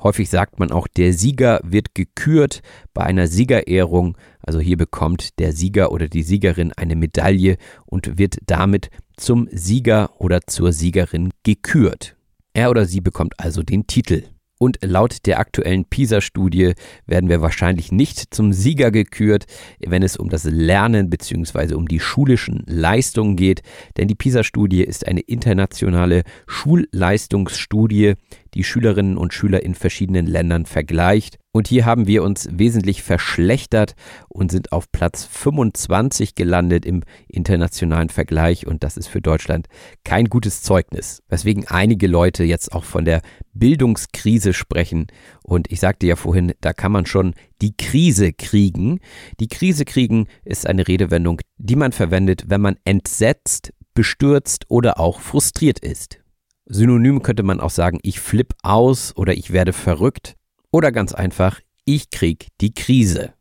Häufig 0.03 0.29
sagt 0.29 0.59
man 0.59 0.71
auch, 0.71 0.87
der 0.87 1.15
Sieger 1.15 1.61
wird 1.65 1.95
gekürt 1.95 2.61
bei 2.93 3.05
einer 3.05 3.27
Siegerehrung. 3.27 4.19
Also 4.43 4.61
hier 4.61 4.77
bekommt 4.77 5.39
der 5.39 5.55
Sieger 5.55 5.93
oder 5.93 6.09
die 6.09 6.25
Siegerin 6.25 6.75
eine 6.75 6.95
Medaille 6.95 7.57
und 7.87 8.19
wird 8.19 8.37
damit 8.45 8.91
zum 9.17 9.49
Sieger 9.51 10.21
oder 10.21 10.43
zur 10.43 10.75
Siegerin 10.75 11.31
gekürt. 11.43 12.17
Er 12.53 12.71
oder 12.71 12.85
sie 12.87 13.01
bekommt 13.01 13.35
also 13.39 13.63
den 13.63 13.87
Titel. 13.87 14.25
Und 14.63 14.79
laut 14.83 15.25
der 15.25 15.39
aktuellen 15.39 15.87
PISA-Studie 15.87 16.75
werden 17.07 17.31
wir 17.31 17.41
wahrscheinlich 17.41 17.93
nicht 17.93 18.35
zum 18.35 18.53
Sieger 18.53 18.91
gekürt, 18.91 19.47
wenn 19.79 20.03
es 20.03 20.19
um 20.19 20.29
das 20.29 20.45
Lernen 20.45 21.09
bzw. 21.09 21.75
um 21.75 21.89
die 21.89 21.99
schulischen 21.99 22.63
Leistungen 22.67 23.37
geht. 23.37 23.63
Denn 23.97 24.07
die 24.07 24.15
PISA-Studie 24.15 24.83
ist 24.83 25.09
eine 25.09 25.21
internationale 25.21 26.25
Schulleistungsstudie, 26.47 28.17
die 28.53 28.65
Schülerinnen 28.65 29.17
und 29.17 29.33
Schüler 29.33 29.63
in 29.63 29.75
verschiedenen 29.75 30.27
Ländern 30.27 30.67
vergleicht. 30.67 31.40
Und 31.53 31.67
hier 31.67 31.85
haben 31.85 32.07
wir 32.07 32.23
uns 32.23 32.49
wesentlich 32.53 33.03
verschlechtert 33.03 33.97
und 34.29 34.53
sind 34.53 34.71
auf 34.71 34.93
Platz 34.93 35.25
25 35.25 36.37
gelandet 36.37 36.87
im 36.87 37.03
internationalen 37.27 38.09
Vergleich. 38.09 38.69
Und 38.69 38.85
das 38.85 38.97
ist 38.97 39.09
für 39.09 39.21
Deutschland 39.21 39.67
kein 40.05 40.27
gutes 40.27 40.63
Zeugnis. 40.63 41.25
Weswegen 41.29 41.67
einige 41.67 42.07
Leute 42.07 42.45
jetzt 42.45 42.73
auch 42.73 42.85
von 42.85 43.05
der 43.05 43.21
Bildungskrise 43.53 44.53
sprechen. 44.53 45.09
Und 45.43 45.73
ich 45.73 45.81
sagte 45.81 46.07
ja 46.07 46.15
vorhin, 46.15 46.53
da 46.61 46.73
kann 46.73 46.93
man 46.93 47.05
schon 47.05 47.35
die 47.61 47.77
Krise 47.77 48.33
kriegen. 48.33 49.01
Die 49.41 49.49
Krise 49.49 49.85
kriegen 49.85 50.29
ist 50.45 50.69
eine 50.69 50.87
Redewendung, 50.87 51.41
die 51.57 51.77
man 51.77 51.91
verwendet, 51.91 52.45
wenn 52.47 52.61
man 52.61 52.77
entsetzt, 52.85 53.73
bestürzt 53.95 54.67
oder 54.69 55.01
auch 55.01 55.19
frustriert 55.19 55.81
ist. 55.81 56.21
Synonym 56.67 57.23
könnte 57.23 57.43
man 57.43 57.59
auch 57.59 57.71
sagen, 57.71 57.99
ich 58.05 58.21
flipp 58.21 58.55
aus 58.63 59.17
oder 59.17 59.35
ich 59.35 59.53
werde 59.53 59.73
verrückt 59.73 60.37
oder 60.73 60.93
ganz 60.93 61.13
einfach, 61.13 61.61
ich 61.85 62.11
krieg 62.11 62.49
die 62.61 62.75
Krise. 62.75 63.35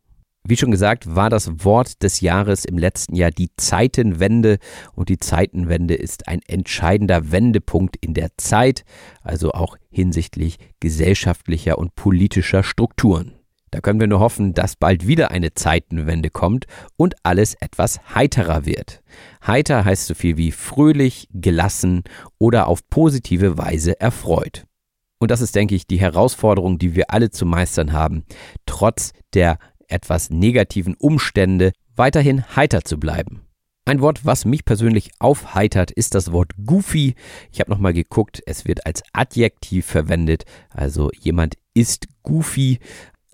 Wie 0.44 0.58
schon 0.58 0.72
gesagt, 0.72 1.16
war 1.16 1.30
das 1.30 1.64
Wort 1.64 2.02
des 2.02 2.22
Jahres 2.22 2.66
im 2.66 2.78
letzten 2.78 3.16
Jahr 3.16 3.30
die 3.30 3.50
Zeitenwende 3.58 4.58
und 4.94 5.10
die 5.10 5.20
Zeitenwende 5.20 5.94
ist 5.94 6.28
ein 6.28 6.40
entscheidender 6.48 7.32
Wendepunkt 7.32 7.98
in 7.98 8.14
der 8.14 8.30
Zeit, 8.38 8.84
also 9.22 9.52
auch 9.52 9.78
hinsichtlich 9.92 10.58
gesellschaftlicher 10.80 11.78
und 11.78 11.94
politischer 11.96 12.64
Strukturen. 12.64 13.34
Da 13.72 13.82
können 13.82 14.00
wir 14.00 14.08
nur 14.08 14.22
hoffen, 14.22 14.54
dass 14.54 14.76
bald 14.76 15.06
wieder 15.06 15.30
eine 15.30 15.54
Zeitenwende 15.54 16.32
kommt 16.32 16.66
und 16.98 17.16
alles 17.22 17.54
etwas 17.60 18.00
heiterer 18.16 18.66
wird. 18.66 19.04
Heiter 19.46 19.86
heißt 19.86 20.08
so 20.08 20.16
viel 20.16 20.38
wie 20.38 20.52
fröhlich, 20.52 21.28
gelassen 21.32 22.04
oder 22.40 22.68
auf 22.68 22.90
positive 22.90 23.60
Weise 23.60 24.00
erfreut. 24.00 24.66
Und 25.20 25.32
das 25.32 25.42
ist, 25.42 25.56
denke 25.56 25.76
ich, 25.76 25.86
die 25.86 26.00
Herausforderung, 26.00 26.80
die 26.80 26.96
wir 26.96 27.12
alle 27.12 27.30
zu 27.30 27.46
meistern 27.46 27.94
haben, 27.94 28.24
trotz 28.66 29.12
der 29.34 29.60
etwas 29.88 30.30
negativen 30.30 30.96
Umstände 30.96 31.74
weiterhin 31.96 32.56
heiter 32.56 32.84
zu 32.84 33.00
bleiben. 33.00 33.42
Ein 33.86 34.02
Wort, 34.02 34.24
was 34.24 34.46
mich 34.46 34.66
persönlich 34.66 35.12
aufheitert, 35.20 35.92
ist 35.92 36.14
das 36.14 36.32
Wort 36.32 36.52
goofy. 36.64 37.16
Ich 37.52 37.60
habe 37.60 37.72
nochmal 37.72 37.94
geguckt, 37.94 38.42
es 38.46 38.66
wird 38.66 38.86
als 38.86 39.02
Adjektiv 39.14 39.86
verwendet, 39.86 40.46
also 40.70 41.10
jemand 41.20 41.56
ist 41.74 42.08
goofy 42.22 42.80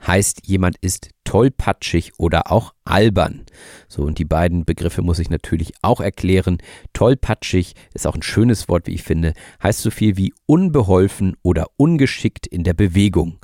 heißt, 0.06 0.42
jemand 0.46 0.78
ist 0.82 1.10
tollpatschig 1.24 2.14
oder 2.18 2.52
auch 2.52 2.74
albern. 2.86 3.46
So, 3.88 4.04
und 4.04 4.20
die 4.20 4.26
beiden 4.26 4.64
Begriffe 4.64 5.02
muss 5.02 5.20
ich 5.20 5.30
natürlich 5.30 5.74
auch 5.82 6.00
erklären. 6.00 6.60
Tollpatschig 6.94 7.74
ist 7.94 8.08
auch 8.08 8.16
ein 8.16 8.22
schönes 8.22 8.70
Wort, 8.70 8.88
wie 8.88 8.94
ich 8.94 9.04
finde, 9.04 9.34
heißt 9.62 9.82
so 9.82 9.92
viel 9.92 10.18
wie 10.18 10.34
unbeholfen 10.46 11.36
oder 11.42 11.68
ungeschickt 11.78 12.48
in 12.48 12.64
der 12.64 12.74
Bewegung. 12.74 13.40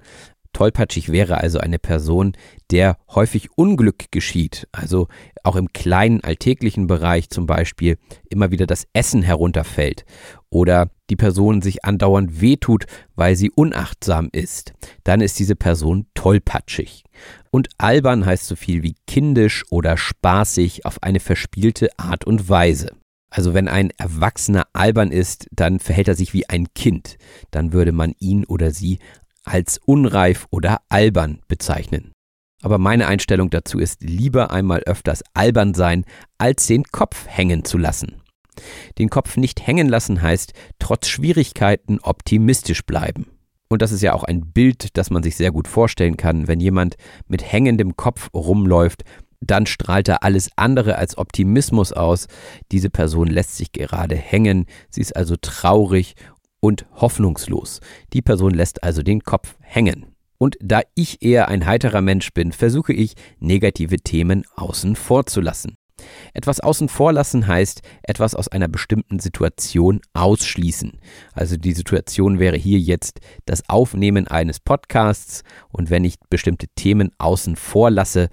Tollpatschig 0.53 1.11
wäre 1.11 1.37
also 1.37 1.59
eine 1.59 1.79
Person, 1.79 2.33
der 2.71 2.97
häufig 3.09 3.49
Unglück 3.55 4.11
geschieht, 4.11 4.67
also 4.71 5.07
auch 5.43 5.55
im 5.55 5.73
kleinen 5.73 6.23
alltäglichen 6.23 6.87
Bereich 6.87 7.29
zum 7.29 7.45
Beispiel 7.45 7.97
immer 8.29 8.51
wieder 8.51 8.65
das 8.65 8.85
Essen 8.93 9.23
herunterfällt 9.23 10.05
oder 10.49 10.89
die 11.09 11.15
Person 11.15 11.61
sich 11.61 11.83
andauernd 11.83 12.41
wehtut, 12.41 12.85
weil 13.15 13.35
sie 13.35 13.51
unachtsam 13.51 14.29
ist, 14.31 14.73
dann 15.03 15.21
ist 15.21 15.39
diese 15.39 15.55
Person 15.55 16.05
tollpatschig. 16.13 17.03
Und 17.49 17.69
albern 17.77 18.25
heißt 18.25 18.45
so 18.45 18.55
viel 18.55 18.83
wie 18.83 18.95
kindisch 19.07 19.65
oder 19.69 19.97
spaßig 19.97 20.85
auf 20.85 21.03
eine 21.03 21.19
verspielte 21.19 21.89
Art 21.97 22.25
und 22.25 22.49
Weise. 22.49 22.91
Also 23.33 23.53
wenn 23.53 23.69
ein 23.69 23.91
Erwachsener 23.97 24.67
albern 24.73 25.09
ist, 25.09 25.47
dann 25.51 25.79
verhält 25.79 26.09
er 26.09 26.15
sich 26.15 26.33
wie 26.33 26.49
ein 26.49 26.67
Kind. 26.75 27.17
Dann 27.49 27.71
würde 27.71 27.93
man 27.93 28.13
ihn 28.19 28.43
oder 28.43 28.71
sie 28.71 28.99
als 29.43 29.79
unreif 29.85 30.47
oder 30.51 30.81
albern 30.89 31.41
bezeichnen. 31.47 32.11
Aber 32.61 32.77
meine 32.77 33.07
Einstellung 33.07 33.49
dazu 33.49 33.79
ist 33.79 34.03
lieber 34.03 34.51
einmal 34.51 34.81
öfters 34.81 35.23
albern 35.33 35.73
sein, 35.73 36.05
als 36.37 36.67
den 36.67 36.83
Kopf 36.83 37.25
hängen 37.27 37.65
zu 37.65 37.77
lassen. 37.77 38.21
Den 38.97 39.09
Kopf 39.09 39.37
nicht 39.37 39.65
hängen 39.65 39.89
lassen 39.89 40.21
heißt, 40.21 40.53
trotz 40.77 41.07
Schwierigkeiten 41.07 41.99
optimistisch 41.99 42.85
bleiben. 42.85 43.27
Und 43.69 43.81
das 43.81 43.91
ist 43.91 44.01
ja 44.01 44.13
auch 44.13 44.25
ein 44.25 44.51
Bild, 44.51 44.97
das 44.97 45.09
man 45.09 45.23
sich 45.23 45.37
sehr 45.37 45.51
gut 45.51 45.67
vorstellen 45.67 46.17
kann. 46.17 46.47
Wenn 46.47 46.59
jemand 46.59 46.97
mit 47.27 47.41
hängendem 47.41 47.95
Kopf 47.95 48.29
rumläuft, 48.33 49.03
dann 49.39 49.65
strahlt 49.65 50.07
er 50.07 50.23
alles 50.23 50.49
andere 50.55 50.97
als 50.97 51.17
Optimismus 51.17 51.93
aus. 51.93 52.27
Diese 52.71 52.89
Person 52.89 53.27
lässt 53.27 53.57
sich 53.57 53.71
gerade 53.71 54.15
hängen, 54.15 54.65
sie 54.89 55.01
ist 55.01 55.15
also 55.15 55.35
traurig 55.41 56.15
und 56.61 56.85
hoffnungslos. 56.95 57.81
Die 58.13 58.21
Person 58.21 58.53
lässt 58.53 58.83
also 58.83 59.03
den 59.03 59.23
Kopf 59.23 59.57
hängen. 59.59 60.05
Und 60.37 60.57
da 60.61 60.81
ich 60.95 61.21
eher 61.21 61.49
ein 61.49 61.65
heiterer 61.65 62.01
Mensch 62.01 62.33
bin, 62.33 62.51
versuche 62.51 62.93
ich, 62.93 63.15
negative 63.39 63.97
Themen 63.97 64.45
außen 64.55 64.95
vor 64.95 65.25
zu 65.25 65.41
lassen. 65.41 65.75
Etwas 66.33 66.59
außen 66.59 66.89
vor 66.89 67.13
lassen 67.13 67.47
heißt, 67.47 67.81
etwas 68.03 68.35
aus 68.35 68.47
einer 68.47 68.67
bestimmten 68.67 69.19
Situation 69.19 70.01
ausschließen. 70.13 70.99
Also 71.33 71.57
die 71.57 71.73
Situation 71.73 72.39
wäre 72.39 72.57
hier 72.57 72.79
jetzt 72.79 73.19
das 73.45 73.67
Aufnehmen 73.69 74.27
eines 74.27 74.59
Podcasts 74.59 75.43
und 75.69 75.89
wenn 75.89 76.05
ich 76.05 76.15
bestimmte 76.29 76.67
Themen 76.75 77.11
außen 77.17 77.55
vor 77.55 77.91
lasse, 77.91 78.29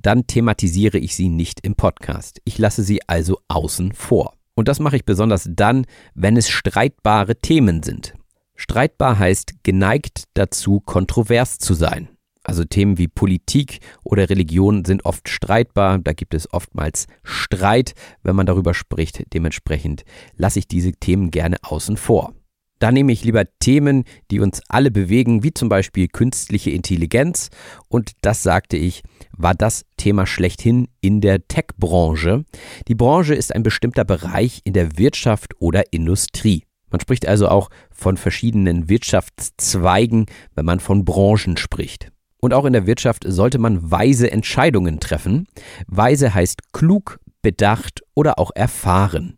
dann 0.00 0.26
thematisiere 0.26 0.98
ich 0.98 1.14
sie 1.14 1.28
nicht 1.28 1.60
im 1.62 1.74
Podcast. 1.74 2.40
Ich 2.44 2.56
lasse 2.56 2.82
sie 2.82 3.00
also 3.06 3.38
außen 3.48 3.92
vor. 3.92 4.32
Und 4.54 4.68
das 4.68 4.80
mache 4.80 4.96
ich 4.96 5.04
besonders 5.04 5.48
dann, 5.48 5.86
wenn 6.14 6.36
es 6.36 6.48
streitbare 6.48 7.36
Themen 7.36 7.82
sind. 7.82 8.14
Streitbar 8.56 9.18
heißt 9.18 9.62
geneigt 9.62 10.24
dazu, 10.34 10.80
kontrovers 10.80 11.58
zu 11.58 11.74
sein. 11.74 12.08
Also 12.42 12.64
Themen 12.64 12.98
wie 12.98 13.08
Politik 13.08 13.80
oder 14.02 14.30
Religion 14.30 14.84
sind 14.84 15.04
oft 15.04 15.28
streitbar, 15.28 15.98
da 15.98 16.12
gibt 16.12 16.34
es 16.34 16.52
oftmals 16.52 17.06
Streit, 17.22 17.94
wenn 18.22 18.36
man 18.36 18.46
darüber 18.46 18.74
spricht. 18.74 19.24
Dementsprechend 19.32 20.04
lasse 20.36 20.58
ich 20.58 20.68
diese 20.68 20.92
Themen 20.92 21.30
gerne 21.30 21.56
außen 21.62 21.96
vor. 21.96 22.34
Da 22.80 22.90
nehme 22.90 23.12
ich 23.12 23.24
lieber 23.24 23.44
Themen, 23.60 24.04
die 24.30 24.40
uns 24.40 24.62
alle 24.68 24.90
bewegen, 24.90 25.42
wie 25.44 25.52
zum 25.52 25.68
Beispiel 25.68 26.08
künstliche 26.08 26.70
Intelligenz. 26.70 27.50
Und 27.88 28.12
das 28.22 28.42
sagte 28.42 28.78
ich, 28.78 29.02
war 29.36 29.54
das 29.54 29.84
Thema 29.98 30.26
schlechthin 30.26 30.88
in 31.02 31.20
der 31.20 31.46
Tech-Branche. 31.46 32.44
Die 32.88 32.94
Branche 32.94 33.34
ist 33.34 33.54
ein 33.54 33.62
bestimmter 33.62 34.06
Bereich 34.06 34.62
in 34.64 34.72
der 34.72 34.96
Wirtschaft 34.96 35.52
oder 35.60 35.92
Industrie. 35.92 36.64
Man 36.90 37.00
spricht 37.00 37.28
also 37.28 37.48
auch 37.48 37.68
von 37.90 38.16
verschiedenen 38.16 38.88
Wirtschaftszweigen, 38.88 40.24
wenn 40.54 40.64
man 40.64 40.80
von 40.80 41.04
Branchen 41.04 41.58
spricht. 41.58 42.10
Und 42.38 42.54
auch 42.54 42.64
in 42.64 42.72
der 42.72 42.86
Wirtschaft 42.86 43.24
sollte 43.26 43.58
man 43.58 43.90
weise 43.90 44.30
Entscheidungen 44.30 45.00
treffen. 45.00 45.46
Weise 45.86 46.32
heißt 46.32 46.72
klug, 46.72 47.20
bedacht 47.42 48.02
oder 48.14 48.38
auch 48.38 48.50
erfahren. 48.54 49.36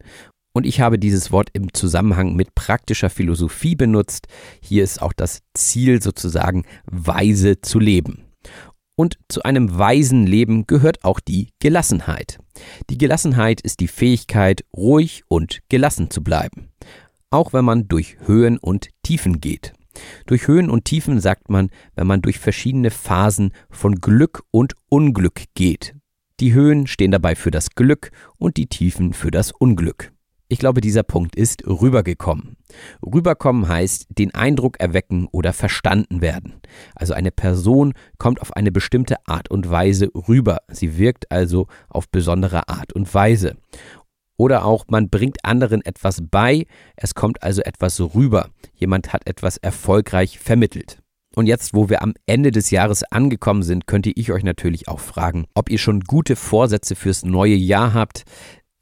Und 0.53 0.67
ich 0.67 0.81
habe 0.81 0.99
dieses 0.99 1.33
Wort 1.33 1.49
im 1.55 1.73
Zusammenhang 1.73 2.35
mit 2.35 2.55
praktischer 2.55 3.11
Philosophie 3.11 3.75
benutzt. 3.75 4.27
Hier 4.61 4.85
ist 4.85 5.01
auch 5.01 5.13
das 5.13 5.41
Ziel 5.55 6.03
sozusagen, 6.03 6.65
weise 6.85 7.61
zu 7.61 7.79
leben. 7.79 8.25
Und 8.95 9.19
zu 9.29 9.43
einem 9.43 9.79
weisen 9.79 10.27
Leben 10.27 10.67
gehört 10.67 11.05
auch 11.05 11.19
die 11.21 11.49
Gelassenheit. 11.59 12.39
Die 12.91 12.99
Gelassenheit 12.99 13.63
ist 13.63 13.81
die 13.81 13.89
Fähigkeit, 13.89 14.65
ruhig 14.77 15.23
und 15.29 15.61
gelassen 15.71 16.11
zu 16.11 16.23
bleiben, 16.23 16.69
auch 17.31 17.55
wenn 17.55 17.65
man 17.65 17.89
durch 17.89 18.17
Höhen 18.27 18.59
und 18.59 18.91
Tiefen 19.03 19.41
geht. 19.41 19.73
Durch 20.27 20.47
Höhen 20.47 20.71
und 20.71 20.85
Tiefen 20.85 21.21
sagt 21.21 21.49
man, 21.49 21.71
wenn 21.95 22.07
man 22.07 22.23
durch 22.23 22.39
verschiedene 22.39 22.91
Phasen 22.91 23.53
von 23.71 23.97
Glück 23.97 24.43
und 24.51 24.75
Unglück 24.89 25.45
geht. 25.55 25.95
Die 26.41 26.53
Höhen 26.53 26.87
stehen 26.87 27.11
dabei 27.11 27.35
für 27.35 27.51
das 27.51 27.71
Glück 27.71 28.11
und 28.37 28.57
die 28.57 28.67
Tiefen 28.67 29.13
für 29.13 29.31
das 29.31 29.53
Unglück. 29.53 30.12
Ich 30.53 30.59
glaube, 30.59 30.83
dieser 30.83 31.03
Punkt 31.03 31.35
ist 31.35 31.67
rübergekommen. 31.67 32.59
Rüberkommen 33.03 33.69
heißt 33.69 34.05
den 34.11 34.35
Eindruck 34.35 34.79
erwecken 34.81 35.27
oder 35.33 35.55
verstanden 35.55 36.21
werden. 36.21 36.61
Also 36.95 37.15
eine 37.15 37.31
Person 37.31 37.95
kommt 38.19 38.43
auf 38.43 38.55
eine 38.55 38.71
bestimmte 38.71 39.17
Art 39.27 39.51
und 39.51 39.71
Weise 39.71 40.11
rüber. 40.15 40.59
Sie 40.71 40.99
wirkt 40.99 41.33
also 41.33 41.69
auf 41.89 42.11
besondere 42.11 42.69
Art 42.69 42.93
und 42.93 43.15
Weise. 43.15 43.57
Oder 44.37 44.67
auch 44.67 44.85
man 44.89 45.09
bringt 45.09 45.43
anderen 45.43 45.81
etwas 45.87 46.19
bei, 46.31 46.67
es 46.97 47.15
kommt 47.15 47.43
also 47.43 47.63
etwas 47.63 47.99
rüber. 48.15 48.51
Jemand 48.75 49.15
hat 49.15 49.27
etwas 49.27 49.57
erfolgreich 49.57 50.39
vermittelt. 50.39 50.99
Und 51.35 51.47
jetzt, 51.47 51.73
wo 51.73 51.89
wir 51.89 52.03
am 52.03 52.13
Ende 52.27 52.51
des 52.51 52.71
Jahres 52.71 53.05
angekommen 53.05 53.63
sind, 53.63 53.87
könnte 53.87 54.13
ich 54.15 54.31
euch 54.33 54.45
natürlich 54.45 54.89
auch 54.89 55.01
fragen, 55.01 55.47
ob 55.55 55.71
ihr 55.71 55.79
schon 55.79 56.01
gute 56.01 56.37
Vorsätze 56.37 56.95
fürs 56.95 57.25
neue 57.25 57.55
Jahr 57.55 57.95
habt, 57.95 58.25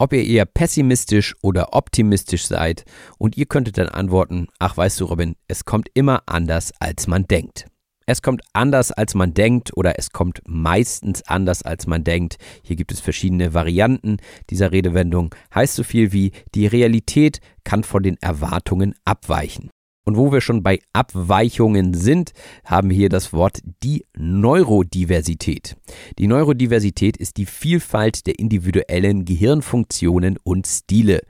ob 0.01 0.15
ihr 0.15 0.25
eher 0.25 0.47
pessimistisch 0.47 1.37
oder 1.43 1.75
optimistisch 1.75 2.47
seid 2.47 2.85
und 3.19 3.37
ihr 3.37 3.45
könntet 3.45 3.77
dann 3.77 3.89
antworten, 3.89 4.49
ach 4.59 4.77
weißt 4.77 4.99
du 5.01 5.05
Robin, 5.05 5.37
es 5.47 5.67
kommt 5.67 5.89
immer 5.93 6.23
anders, 6.27 6.73
als 6.81 7.07
man 7.07 7.29
denkt. 7.29 7.67
Es 8.07 8.23
kommt 8.23 8.41
anders, 8.55 8.91
als 8.91 9.15
man 9.15 9.35
denkt 9.35 9.77
oder 9.77 9.99
es 9.99 10.11
kommt 10.11 10.41
meistens 10.47 11.23
anders, 11.29 11.63
als 11.63 11.87
man 11.87 12.03
denkt. 12.03 12.39
Hier 12.65 12.75
gibt 12.75 12.91
es 12.93 12.99
verschiedene 12.99 13.55
Varianten 13.55 14.17
dieser 14.49 14.73
Redewendung. 14.73 15.33
Heißt 15.55 15.77
so 15.77 15.85
viel 15.85 16.13
wie, 16.13 16.33
die 16.55 16.67
Realität 16.67 17.41
kann 17.63 17.85
von 17.85 18.03
den 18.03 18.17
Erwartungen 18.21 18.95
abweichen. 19.05 19.71
Und 20.11 20.17
wo 20.17 20.33
wir 20.33 20.41
schon 20.41 20.65
bei 20.65 20.81
Abweichungen 20.93 21.95
sind, 21.95 22.33
haben 22.65 22.91
wir 22.91 22.97
hier 22.97 23.09
das 23.09 23.33
Wort 23.33 23.61
die 23.85 24.07
Neurodiversität. 24.19 25.77
Die 26.19 26.27
Neurodiversität 26.27 27.17
ist 27.17 27.37
die 27.37 27.47
Vielfalt 27.47 28.27
der 28.27 28.41
individuellen 28.41 29.25
Gehirnfunktionen 29.25 30.37
und 30.43 30.67
Stile. 30.67 31.21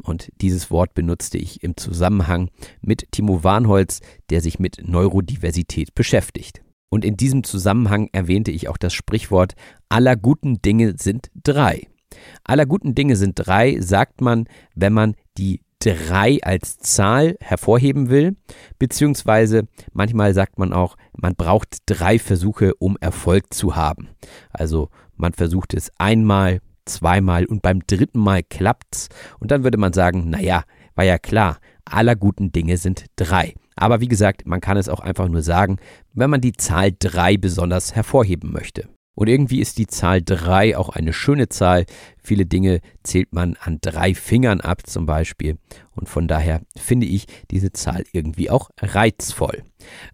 Und 0.00 0.30
dieses 0.40 0.70
Wort 0.70 0.94
benutzte 0.94 1.36
ich 1.36 1.64
im 1.64 1.76
Zusammenhang 1.76 2.50
mit 2.80 3.10
Timo 3.10 3.42
Warnholz, 3.42 4.02
der 4.30 4.40
sich 4.40 4.60
mit 4.60 4.86
Neurodiversität 4.86 5.96
beschäftigt. 5.96 6.62
Und 6.90 7.04
in 7.04 7.16
diesem 7.16 7.42
Zusammenhang 7.42 8.08
erwähnte 8.12 8.52
ich 8.52 8.68
auch 8.68 8.76
das 8.76 8.94
Sprichwort 8.94 9.54
aller 9.88 10.14
guten 10.14 10.62
Dinge 10.62 10.94
sind 10.96 11.28
drei. 11.34 11.88
Aller 12.44 12.66
guten 12.66 12.94
Dinge 12.94 13.16
sind 13.16 13.32
drei, 13.34 13.80
sagt 13.80 14.20
man, 14.20 14.44
wenn 14.76 14.92
man 14.92 15.16
die 15.36 15.60
drei 15.80 16.38
als 16.42 16.78
Zahl 16.78 17.36
hervorheben 17.40 18.10
will, 18.10 18.36
beziehungsweise 18.78 19.68
manchmal 19.92 20.34
sagt 20.34 20.58
man 20.58 20.72
auch, 20.72 20.96
man 21.16 21.34
braucht 21.34 21.78
drei 21.86 22.18
Versuche, 22.18 22.74
um 22.78 22.96
Erfolg 23.00 23.52
zu 23.54 23.76
haben. 23.76 24.08
Also 24.50 24.90
man 25.16 25.32
versucht 25.32 25.74
es 25.74 25.90
einmal, 25.98 26.60
zweimal 26.84 27.44
und 27.44 27.62
beim 27.62 27.86
dritten 27.86 28.18
Mal 28.18 28.42
klappt's 28.42 29.08
und 29.38 29.50
dann 29.50 29.62
würde 29.62 29.78
man 29.78 29.92
sagen, 29.92 30.30
naja, 30.30 30.64
war 30.94 31.04
ja 31.04 31.18
klar, 31.18 31.58
aller 31.84 32.16
guten 32.16 32.50
Dinge 32.52 32.76
sind 32.76 33.06
drei. 33.16 33.54
Aber 33.76 34.00
wie 34.00 34.08
gesagt, 34.08 34.46
man 34.46 34.60
kann 34.60 34.76
es 34.76 34.88
auch 34.88 35.00
einfach 35.00 35.28
nur 35.28 35.42
sagen, 35.42 35.76
wenn 36.12 36.30
man 36.30 36.40
die 36.40 36.52
Zahl 36.52 36.90
drei 36.98 37.36
besonders 37.36 37.94
hervorheben 37.94 38.52
möchte. 38.52 38.88
Und 39.18 39.26
irgendwie 39.26 39.58
ist 39.58 39.78
die 39.78 39.88
Zahl 39.88 40.22
3 40.22 40.76
auch 40.76 40.90
eine 40.90 41.12
schöne 41.12 41.48
Zahl. 41.48 41.86
Viele 42.22 42.46
Dinge 42.46 42.78
zählt 43.02 43.32
man 43.32 43.56
an 43.60 43.78
drei 43.80 44.14
Fingern 44.14 44.60
ab 44.60 44.86
zum 44.86 45.06
Beispiel. 45.06 45.58
Und 45.96 46.08
von 46.08 46.28
daher 46.28 46.60
finde 46.76 47.08
ich 47.08 47.26
diese 47.50 47.72
Zahl 47.72 48.04
irgendwie 48.12 48.48
auch 48.48 48.70
reizvoll. 48.80 49.64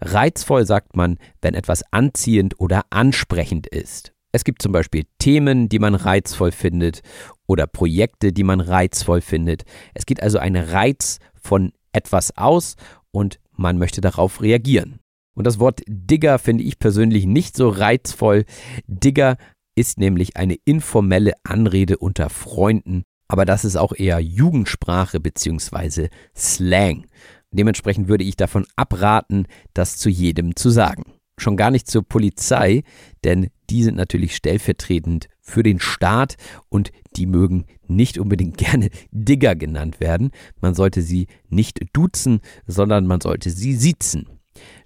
Reizvoll 0.01 0.65
sagt 0.65 0.97
man, 0.97 1.19
wenn 1.43 1.53
etwas 1.53 1.83
anziehend 1.93 2.59
oder 2.59 2.87
ansprechend 2.89 3.67
ist. 3.67 4.15
Es 4.33 4.43
gibt 4.43 4.63
zum 4.63 4.73
Beispiel 4.73 5.05
Themen, 5.19 5.69
die 5.69 5.81
man 5.81 5.95
reizvoll 5.95 6.51
findet 6.51 7.03
oder 7.47 7.67
Projekte, 7.67 8.33
die 8.33 8.43
man 8.43 8.63
reizvoll 8.63 9.21
findet. 9.21 9.65
Es 9.93 10.07
geht 10.07 10.23
also 10.23 10.39
ein 10.39 10.57
Reiz 10.57 11.19
von 11.35 11.75
etwas 11.93 12.39
aus 12.39 12.77
und 13.11 13.39
man 13.53 13.77
möchte 13.77 14.01
darauf 14.01 14.41
reagieren. 14.41 15.01
Und 15.35 15.47
das 15.47 15.59
Wort 15.59 15.83
Digger 15.87 16.39
finde 16.39 16.65
ich 16.65 16.79
persönlich 16.79 17.27
nicht 17.27 17.57
so 17.57 17.69
reizvoll. 17.69 18.45
Digger 18.87 19.37
ist 19.77 19.99
nämlich 19.99 20.37
eine 20.37 20.57
informelle 20.65 21.33
Anrede 21.43 21.99
unter 21.99 22.31
Freunden, 22.31 23.03
aber 23.29 23.45
das 23.45 23.65
ist 23.65 23.77
auch 23.77 23.93
eher 23.95 24.21
Jugendsprache 24.21 25.21
bzw. 25.21 26.09
Slang. 26.37 27.07
Dementsprechend 27.51 28.09
würde 28.09 28.25
ich 28.25 28.37
davon 28.37 28.67
abraten, 28.77 29.47
das 29.75 29.97
zu 29.97 30.09
jedem 30.09 30.57
zu 30.57 30.71
sagen. 30.71 31.05
Schon 31.37 31.57
gar 31.57 31.71
nicht 31.71 31.89
zur 31.89 32.03
Polizei, 32.05 32.83
denn 33.25 33.49
die 33.71 33.83
sind 33.83 33.97
natürlich 33.97 34.37
stellvertretend 34.37 35.29
für 35.41 35.63
den 35.63 35.81
Staat 35.81 36.37
und 36.69 36.91
die 37.17 37.27
mögen 37.27 37.67
nicht 37.87 38.19
unbedingt 38.19 38.57
gerne 38.59 38.91
Digger 39.11 39.57
genannt 39.57 40.01
werden. 40.01 40.31
Man 40.61 40.75
sollte 40.75 41.03
sie 41.03 41.27
nicht 41.49 41.81
duzen, 41.93 42.41
sondern 42.67 43.07
man 43.07 43.21
sollte 43.21 43.51
sie 43.51 43.75
siezen. 43.75 44.29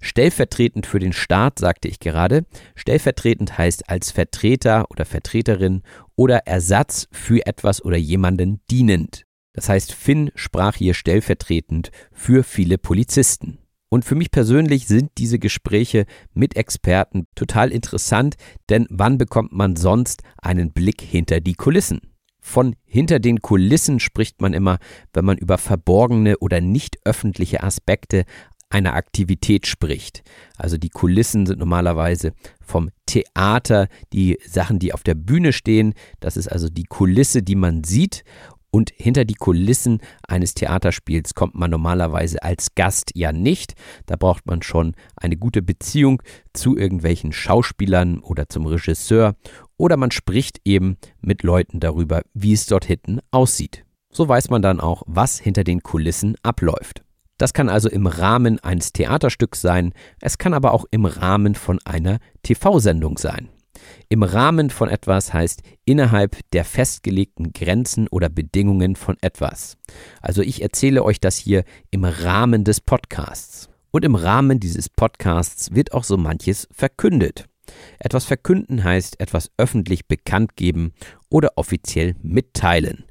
Stellvertretend 0.01 0.85
für 0.85 0.99
den 0.99 1.13
Staat, 1.13 1.59
sagte 1.59 1.87
ich 1.87 1.99
gerade. 1.99 2.45
Stellvertretend 2.75 3.57
heißt 3.57 3.89
als 3.89 4.11
Vertreter 4.11 4.85
oder 4.89 5.05
Vertreterin 5.05 5.81
oder 6.15 6.47
Ersatz 6.47 7.07
für 7.11 7.45
etwas 7.45 7.83
oder 7.83 7.97
jemanden 7.97 8.61
dienend. 8.69 9.23
Das 9.53 9.69
heißt, 9.69 9.93
Finn 9.93 10.31
sprach 10.35 10.75
hier 10.75 10.93
stellvertretend 10.93 11.91
für 12.11 12.43
viele 12.43 12.77
Polizisten. 12.77 13.59
Und 13.89 14.05
für 14.05 14.15
mich 14.15 14.29
persönlich 14.29 14.87
sind 14.87 15.11
diese 15.17 15.39
Gespräche 15.39 16.05
mit 16.33 16.55
Experten 16.55 17.25
total 17.35 17.71
interessant, 17.71 18.35
denn 18.69 18.85
wann 18.89 19.17
bekommt 19.17 19.51
man 19.51 19.75
sonst 19.75 20.21
einen 20.37 20.71
Blick 20.71 21.01
hinter 21.01 21.41
die 21.41 21.55
Kulissen? 21.55 21.99
Von 22.39 22.75
hinter 22.85 23.19
den 23.19 23.41
Kulissen 23.41 23.99
spricht 23.99 24.41
man 24.41 24.53
immer, 24.53 24.77
wenn 25.13 25.25
man 25.25 25.37
über 25.37 25.57
verborgene 25.57 26.37
oder 26.37 26.61
nicht 26.61 26.97
öffentliche 27.03 27.63
Aspekte 27.63 28.25
einer 28.69 28.93
Aktivität 28.93 29.67
spricht. 29.67 30.23
Also 30.57 30.77
die 30.77 30.89
Kulissen 30.89 31.45
sind 31.45 31.59
normalerweise 31.59 32.33
vom 32.61 32.91
Theater, 33.05 33.87
die 34.13 34.37
Sachen, 34.45 34.79
die 34.79 34.93
auf 34.93 35.03
der 35.03 35.15
Bühne 35.15 35.53
stehen. 35.53 35.93
Das 36.19 36.37
ist 36.37 36.47
also 36.47 36.69
die 36.69 36.83
Kulisse, 36.83 37.41
die 37.41 37.55
man 37.55 37.83
sieht. 37.83 38.23
Und 38.71 38.91
hinter 38.95 39.25
die 39.25 39.33
Kulissen 39.33 39.99
eines 40.27 40.53
Theaterspiels 40.53 41.33
kommt 41.33 41.55
man 41.55 41.71
normalerweise 41.71 42.43
als 42.43 42.75
Gast 42.75 43.11
ja 43.15 43.31
nicht. 43.31 43.73
Da 44.05 44.15
braucht 44.15 44.45
man 44.45 44.61
schon 44.61 44.93
eine 45.15 45.37
gute 45.37 45.63
Beziehung 45.63 46.21
zu 46.53 46.77
irgendwelchen 46.77 47.31
Schauspielern 47.31 48.19
oder 48.19 48.47
zum 48.47 48.67
Regisseur. 48.67 49.35
Oder 49.77 49.97
man 49.97 50.11
spricht 50.11 50.59
eben 50.65 50.97
mit 51.19 51.41
Leuten 51.41 51.79
darüber, 51.79 52.21
wie 52.35 52.53
es 52.53 52.67
dort 52.67 52.85
hinten 52.85 53.19
aussieht. 53.31 53.85
So 54.11 54.27
weiß 54.27 54.51
man 54.51 54.61
dann 54.61 54.79
auch, 54.79 55.01
was 55.07 55.39
hinter 55.39 55.63
den 55.63 55.81
Kulissen 55.81 56.35
abläuft. 56.43 57.03
Das 57.39 57.53
kann 57.53 57.69
also 57.69 57.89
im 57.89 58.05
Rahmen 58.05 58.59
eines 58.59 58.93
Theaterstücks 58.93 59.61
sein, 59.61 59.93
es 60.21 60.37
kann 60.37 60.53
aber 60.53 60.73
auch 60.73 60.85
im 60.91 61.05
Rahmen 61.05 61.55
von 61.55 61.79
einer 61.85 62.19
TV-Sendung 62.43 63.17
sein. 63.17 63.49
Im 64.09 64.23
Rahmen 64.23 64.69
von 64.69 64.89
etwas 64.89 65.33
heißt 65.33 65.61
innerhalb 65.85 66.37
der 66.51 66.65
festgelegten 66.65 67.53
Grenzen 67.53 68.09
oder 68.09 68.27
Bedingungen 68.27 68.97
von 68.97 69.15
etwas. 69.21 69.77
Also 70.21 70.41
ich 70.41 70.61
erzähle 70.61 71.03
euch 71.03 71.21
das 71.21 71.37
hier 71.37 71.63
im 71.91 72.03
Rahmen 72.03 72.65
des 72.65 72.81
Podcasts. 72.81 73.69
Und 73.91 74.03
im 74.03 74.15
Rahmen 74.15 74.59
dieses 74.59 74.89
Podcasts 74.89 75.73
wird 75.73 75.93
auch 75.93 76.03
so 76.03 76.17
manches 76.17 76.67
verkündet. 76.71 77.45
Etwas 77.99 78.25
verkünden 78.25 78.83
heißt 78.83 79.19
etwas 79.19 79.49
öffentlich 79.57 80.07
bekannt 80.07 80.57
geben 80.57 80.91
oder 81.29 81.51
offiziell 81.55 82.15
mitteilen. 82.21 83.05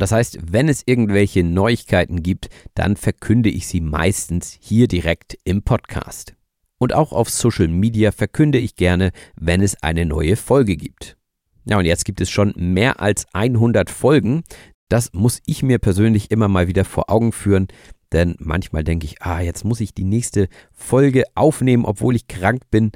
Das 0.00 0.12
heißt, 0.12 0.38
wenn 0.50 0.70
es 0.70 0.82
irgendwelche 0.86 1.44
Neuigkeiten 1.44 2.22
gibt, 2.22 2.48
dann 2.72 2.96
verkünde 2.96 3.50
ich 3.50 3.66
sie 3.66 3.82
meistens 3.82 4.56
hier 4.58 4.88
direkt 4.88 5.36
im 5.44 5.62
Podcast. 5.62 6.34
Und 6.78 6.94
auch 6.94 7.12
auf 7.12 7.28
Social 7.28 7.68
Media 7.68 8.10
verkünde 8.10 8.56
ich 8.56 8.76
gerne, 8.76 9.12
wenn 9.36 9.60
es 9.60 9.82
eine 9.82 10.06
neue 10.06 10.36
Folge 10.36 10.76
gibt. 10.76 11.18
Ja, 11.66 11.76
und 11.76 11.84
jetzt 11.84 12.06
gibt 12.06 12.22
es 12.22 12.30
schon 12.30 12.54
mehr 12.56 13.00
als 13.00 13.26
100 13.34 13.90
Folgen. 13.90 14.42
Das 14.88 15.12
muss 15.12 15.42
ich 15.44 15.62
mir 15.62 15.78
persönlich 15.78 16.30
immer 16.30 16.48
mal 16.48 16.66
wieder 16.66 16.86
vor 16.86 17.10
Augen 17.10 17.32
führen, 17.32 17.68
denn 18.10 18.36
manchmal 18.38 18.84
denke 18.84 19.04
ich, 19.04 19.20
ah, 19.20 19.42
jetzt 19.42 19.66
muss 19.66 19.80
ich 19.80 19.92
die 19.92 20.04
nächste 20.04 20.48
Folge 20.72 21.24
aufnehmen, 21.34 21.84
obwohl 21.84 22.16
ich 22.16 22.26
krank 22.26 22.62
bin. 22.70 22.90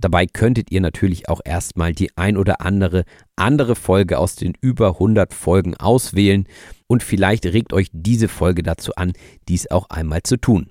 Dabei 0.00 0.26
könntet 0.26 0.70
ihr 0.70 0.80
natürlich 0.80 1.28
auch 1.28 1.40
erstmal 1.44 1.92
die 1.92 2.16
ein 2.16 2.36
oder 2.36 2.62
andere 2.62 3.04
andere 3.36 3.76
Folge 3.76 4.18
aus 4.18 4.34
den 4.34 4.54
über 4.60 4.88
100 4.94 5.34
Folgen 5.34 5.76
auswählen 5.76 6.46
und 6.86 7.02
vielleicht 7.02 7.46
regt 7.46 7.72
euch 7.72 7.88
diese 7.92 8.28
Folge 8.28 8.62
dazu 8.62 8.94
an, 8.96 9.12
dies 9.48 9.70
auch 9.70 9.90
einmal 9.90 10.22
zu 10.22 10.36
tun. 10.36 10.70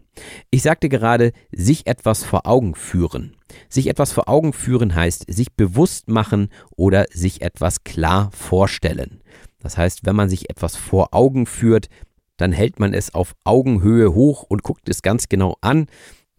Ich 0.52 0.64
sagte 0.64 0.90
gerade, 0.90 1.32
sich 1.52 1.88
etwas 1.88 2.24
vor 2.24 2.46
Augen 2.46 2.76
führen. 2.76 3.38
Sich 3.70 3.88
etwas 3.88 4.12
vor 4.12 4.28
Augen 4.28 4.54
führen 4.54 4.94
heißt 4.96 5.26
sich 5.32 5.54
bewusst 5.54 6.10
machen 6.10 6.50
oder 6.76 7.06
sich 7.12 7.42
etwas 7.42 7.84
klar 7.84 8.30
vorstellen. 8.32 9.22
Das 9.62 9.78
heißt, 9.78 10.06
wenn 10.06 10.16
man 10.16 10.30
sich 10.30 10.50
etwas 10.50 10.76
vor 10.76 11.14
Augen 11.14 11.46
führt, 11.46 11.88
dann 12.38 12.52
hält 12.52 12.80
man 12.80 12.94
es 12.94 13.14
auf 13.14 13.36
Augenhöhe 13.44 14.14
hoch 14.14 14.44
und 14.44 14.64
guckt 14.64 14.88
es 14.90 15.02
ganz 15.02 15.30
genau 15.30 15.58
an. 15.62 15.88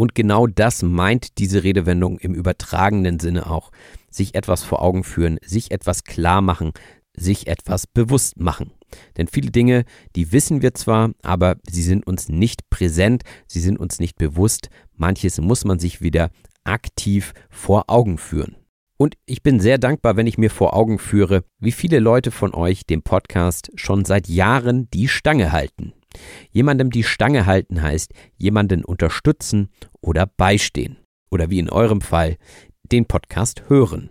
Und 0.01 0.15
genau 0.15 0.47
das 0.47 0.83
meint 0.83 1.37
diese 1.37 1.63
Redewendung 1.63 2.19
im 2.21 2.33
übertragenen 2.33 3.21
Sinne 3.21 3.51
auch. 3.51 3.71
Sich 4.11 4.35
etwas 4.35 4.65
vor 4.65 4.81
Augen 4.81 5.05
führen, 5.05 5.39
sich 5.45 5.73
etwas 5.73 6.05
klar 6.05 6.41
machen, 6.41 6.73
sich 7.15 7.49
etwas 7.49 7.87
bewusst 7.87 8.41
machen. 8.41 8.73
Denn 9.19 9.29
viele 9.29 9.51
Dinge, 9.51 9.85
die 10.17 10.33
wissen 10.33 10.63
wir 10.63 10.73
zwar, 10.73 11.11
aber 11.23 11.57
sie 11.69 11.83
sind 11.83 12.07
uns 12.07 12.31
nicht 12.31 12.71
präsent, 12.71 13.25
sie 13.47 13.61
sind 13.61 13.79
uns 13.79 14.01
nicht 14.01 14.17
bewusst. 14.17 14.71
Manches 14.97 15.39
muss 15.39 15.67
man 15.67 15.79
sich 15.79 16.01
wieder 16.01 16.31
aktiv 16.65 17.35
vor 17.51 17.85
Augen 17.89 18.17
führen. 18.17 18.57
Und 18.97 19.19
ich 19.27 19.43
bin 19.43 19.61
sehr 19.61 19.77
dankbar, 19.77 20.17
wenn 20.17 20.27
ich 20.27 20.39
mir 20.39 20.49
vor 20.49 20.75
Augen 20.75 20.99
führe, 20.99 21.45
wie 21.59 21.73
viele 21.73 21.99
Leute 21.99 22.31
von 22.31 22.55
euch 22.55 22.87
dem 22.87 23.03
Podcast 23.03 23.71
schon 23.75 24.07
seit 24.07 24.29
Jahren 24.29 24.89
die 24.93 25.09
Stange 25.09 25.53
halten. 25.53 25.93
Jemandem 26.51 26.91
die 26.91 27.05
Stange 27.05 27.47
halten 27.47 27.83
heißt, 27.83 28.13
jemanden 28.37 28.85
unterstützen 28.85 29.71
oder 30.01 30.27
beistehen. 30.27 30.99
Oder 31.31 31.51
wie 31.51 31.61
in 31.61 31.71
eurem 31.71 32.01
Fall, 32.01 32.37
den 32.91 33.07
Podcast 33.07 33.69
hören. 33.69 34.11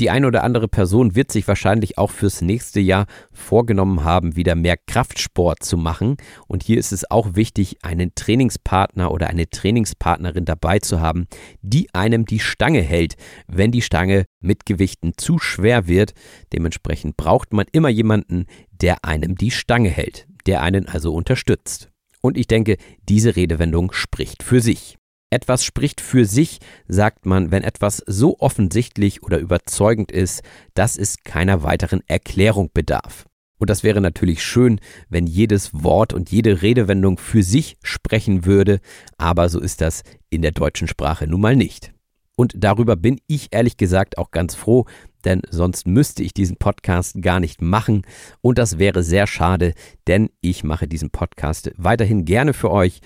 Die 0.00 0.10
eine 0.10 0.28
oder 0.28 0.44
andere 0.44 0.68
Person 0.68 1.16
wird 1.16 1.32
sich 1.32 1.48
wahrscheinlich 1.48 1.98
auch 1.98 2.12
fürs 2.12 2.40
nächste 2.40 2.78
Jahr 2.78 3.06
vorgenommen 3.32 4.04
haben, 4.04 4.36
wieder 4.36 4.54
mehr 4.54 4.76
Kraftsport 4.76 5.64
zu 5.64 5.76
machen. 5.76 6.16
Und 6.46 6.62
hier 6.62 6.78
ist 6.78 6.92
es 6.92 7.10
auch 7.10 7.34
wichtig, 7.34 7.78
einen 7.82 8.14
Trainingspartner 8.14 9.10
oder 9.10 9.28
eine 9.28 9.50
Trainingspartnerin 9.50 10.44
dabei 10.44 10.78
zu 10.78 11.00
haben, 11.00 11.26
die 11.62 11.92
einem 11.94 12.26
die 12.26 12.38
Stange 12.38 12.80
hält, 12.80 13.16
wenn 13.48 13.72
die 13.72 13.82
Stange 13.82 14.26
mit 14.40 14.66
Gewichten 14.66 15.14
zu 15.16 15.40
schwer 15.40 15.88
wird. 15.88 16.12
Dementsprechend 16.52 17.16
braucht 17.16 17.52
man 17.52 17.66
immer 17.72 17.88
jemanden, 17.88 18.46
der 18.70 19.04
einem 19.04 19.34
die 19.34 19.50
Stange 19.50 19.90
hält, 19.90 20.28
der 20.48 20.62
einen 20.62 20.88
also 20.88 21.14
unterstützt. 21.14 21.90
Und 22.20 22.36
ich 22.36 22.48
denke, 22.48 22.78
diese 23.08 23.36
Redewendung 23.36 23.92
spricht 23.92 24.42
für 24.42 24.60
sich. 24.60 24.96
Etwas 25.30 25.62
spricht 25.62 26.00
für 26.00 26.24
sich, 26.24 26.58
sagt 26.88 27.26
man, 27.26 27.50
wenn 27.50 27.62
etwas 27.62 28.02
so 28.06 28.38
offensichtlich 28.40 29.22
oder 29.22 29.38
überzeugend 29.38 30.10
ist, 30.10 30.42
dass 30.72 30.96
es 30.96 31.22
keiner 31.22 31.62
weiteren 31.62 32.00
Erklärung 32.06 32.70
bedarf. 32.72 33.26
Und 33.58 33.68
das 33.68 33.82
wäre 33.82 34.00
natürlich 34.00 34.42
schön, 34.42 34.80
wenn 35.10 35.26
jedes 35.26 35.70
Wort 35.74 36.12
und 36.14 36.30
jede 36.30 36.62
Redewendung 36.62 37.18
für 37.18 37.42
sich 37.42 37.76
sprechen 37.82 38.46
würde, 38.46 38.80
aber 39.18 39.48
so 39.48 39.60
ist 39.60 39.80
das 39.80 40.02
in 40.30 40.42
der 40.42 40.52
deutschen 40.52 40.88
Sprache 40.88 41.26
nun 41.26 41.40
mal 41.40 41.56
nicht. 41.56 41.92
Und 42.38 42.54
darüber 42.56 42.94
bin 42.94 43.20
ich 43.26 43.48
ehrlich 43.50 43.76
gesagt 43.76 44.16
auch 44.16 44.30
ganz 44.30 44.54
froh, 44.54 44.84
denn 45.24 45.42
sonst 45.50 45.88
müsste 45.88 46.22
ich 46.22 46.32
diesen 46.32 46.56
Podcast 46.56 47.20
gar 47.20 47.40
nicht 47.40 47.60
machen 47.60 48.02
und 48.40 48.58
das 48.58 48.78
wäre 48.78 49.02
sehr 49.02 49.26
schade, 49.26 49.74
denn 50.06 50.30
ich 50.40 50.62
mache 50.62 50.86
diesen 50.86 51.10
Podcast 51.10 51.72
weiterhin 51.76 52.24
gerne 52.24 52.54
für 52.54 52.70
euch, 52.70 53.00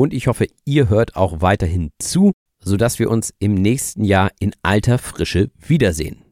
und 0.00 0.14
ich 0.14 0.28
hoffe, 0.28 0.46
ihr 0.64 0.88
hört 0.88 1.16
auch 1.16 1.42
weiterhin 1.42 1.90
zu, 1.98 2.32
sodass 2.60 2.98
wir 2.98 3.10
uns 3.10 3.34
im 3.40 3.54
nächsten 3.54 4.04
Jahr 4.04 4.30
in 4.38 4.52
alter 4.62 4.96
Frische 4.96 5.50
wiedersehen. 5.58 6.22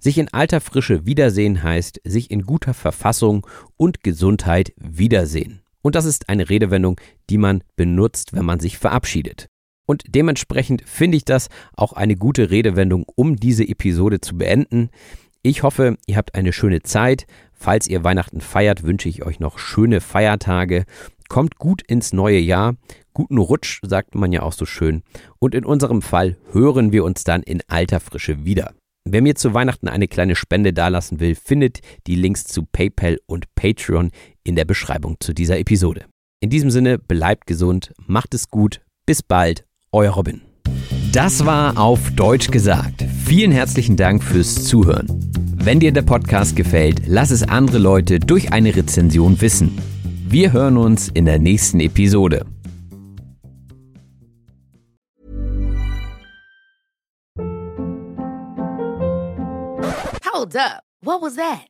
Sich 0.00 0.18
in 0.18 0.32
alter 0.32 0.60
Frische 0.60 1.06
wiedersehen 1.06 1.62
heißt 1.62 2.00
sich 2.02 2.30
in 2.30 2.42
guter 2.42 2.74
Verfassung 2.74 3.46
und 3.76 4.02
Gesundheit 4.02 4.72
wiedersehen. 4.76 5.60
Und 5.82 5.94
das 5.94 6.06
ist 6.06 6.28
eine 6.28 6.48
Redewendung, 6.48 6.98
die 7.28 7.38
man 7.38 7.62
benutzt, 7.76 8.32
wenn 8.32 8.44
man 8.44 8.58
sich 8.58 8.78
verabschiedet. 8.78 9.46
Und 9.90 10.04
dementsprechend 10.06 10.82
finde 10.86 11.16
ich 11.16 11.24
das 11.24 11.48
auch 11.74 11.94
eine 11.94 12.14
gute 12.14 12.52
Redewendung, 12.52 13.04
um 13.16 13.34
diese 13.34 13.66
Episode 13.66 14.20
zu 14.20 14.38
beenden. 14.38 14.88
Ich 15.42 15.64
hoffe, 15.64 15.96
ihr 16.06 16.16
habt 16.16 16.36
eine 16.36 16.52
schöne 16.52 16.82
Zeit. 16.82 17.26
Falls 17.52 17.88
ihr 17.88 18.04
Weihnachten 18.04 18.40
feiert, 18.40 18.84
wünsche 18.84 19.08
ich 19.08 19.26
euch 19.26 19.40
noch 19.40 19.58
schöne 19.58 20.00
Feiertage. 20.00 20.84
Kommt 21.28 21.56
gut 21.58 21.82
ins 21.82 22.12
neue 22.12 22.38
Jahr. 22.38 22.76
Guten 23.14 23.38
Rutsch, 23.38 23.80
sagt 23.82 24.14
man 24.14 24.30
ja 24.30 24.42
auch 24.42 24.52
so 24.52 24.64
schön. 24.64 25.02
Und 25.40 25.56
in 25.56 25.64
unserem 25.64 26.02
Fall 26.02 26.36
hören 26.52 26.92
wir 26.92 27.02
uns 27.02 27.24
dann 27.24 27.42
in 27.42 27.60
alter 27.66 27.98
Frische 27.98 28.44
wieder. 28.44 28.74
Wer 29.04 29.22
mir 29.22 29.34
zu 29.34 29.54
Weihnachten 29.54 29.88
eine 29.88 30.06
kleine 30.06 30.36
Spende 30.36 30.72
dalassen 30.72 31.18
will, 31.18 31.34
findet 31.34 31.80
die 32.06 32.14
Links 32.14 32.44
zu 32.44 32.62
PayPal 32.62 33.18
und 33.26 33.52
Patreon 33.56 34.12
in 34.44 34.54
der 34.54 34.66
Beschreibung 34.66 35.16
zu 35.18 35.32
dieser 35.32 35.58
Episode. 35.58 36.04
In 36.40 36.48
diesem 36.48 36.70
Sinne, 36.70 36.96
bleibt 36.96 37.48
gesund, 37.48 37.92
macht 38.06 38.34
es 38.34 38.50
gut, 38.50 38.82
bis 39.04 39.24
bald, 39.24 39.64
euer 39.92 40.12
Robin. 40.12 40.40
Das 41.12 41.44
war 41.44 41.78
auf 41.78 42.10
Deutsch 42.12 42.50
gesagt. 42.50 43.04
Vielen 43.24 43.50
herzlichen 43.50 43.96
Dank 43.96 44.22
fürs 44.22 44.64
Zuhören. 44.64 45.08
Wenn 45.56 45.80
dir 45.80 45.92
der 45.92 46.02
Podcast 46.02 46.56
gefällt, 46.56 47.02
lass 47.06 47.30
es 47.30 47.42
andere 47.42 47.78
Leute 47.78 48.20
durch 48.20 48.52
eine 48.52 48.74
Rezension 48.74 49.40
wissen. 49.40 49.76
Wir 50.28 50.52
hören 50.52 50.76
uns 50.76 51.08
in 51.08 51.24
der 51.24 51.38
nächsten 51.38 51.80
Episode. 51.80 52.46
Hold 60.32 60.56
up. 60.56 60.82
What 61.02 61.20
was 61.22 61.34
that? 61.34 61.69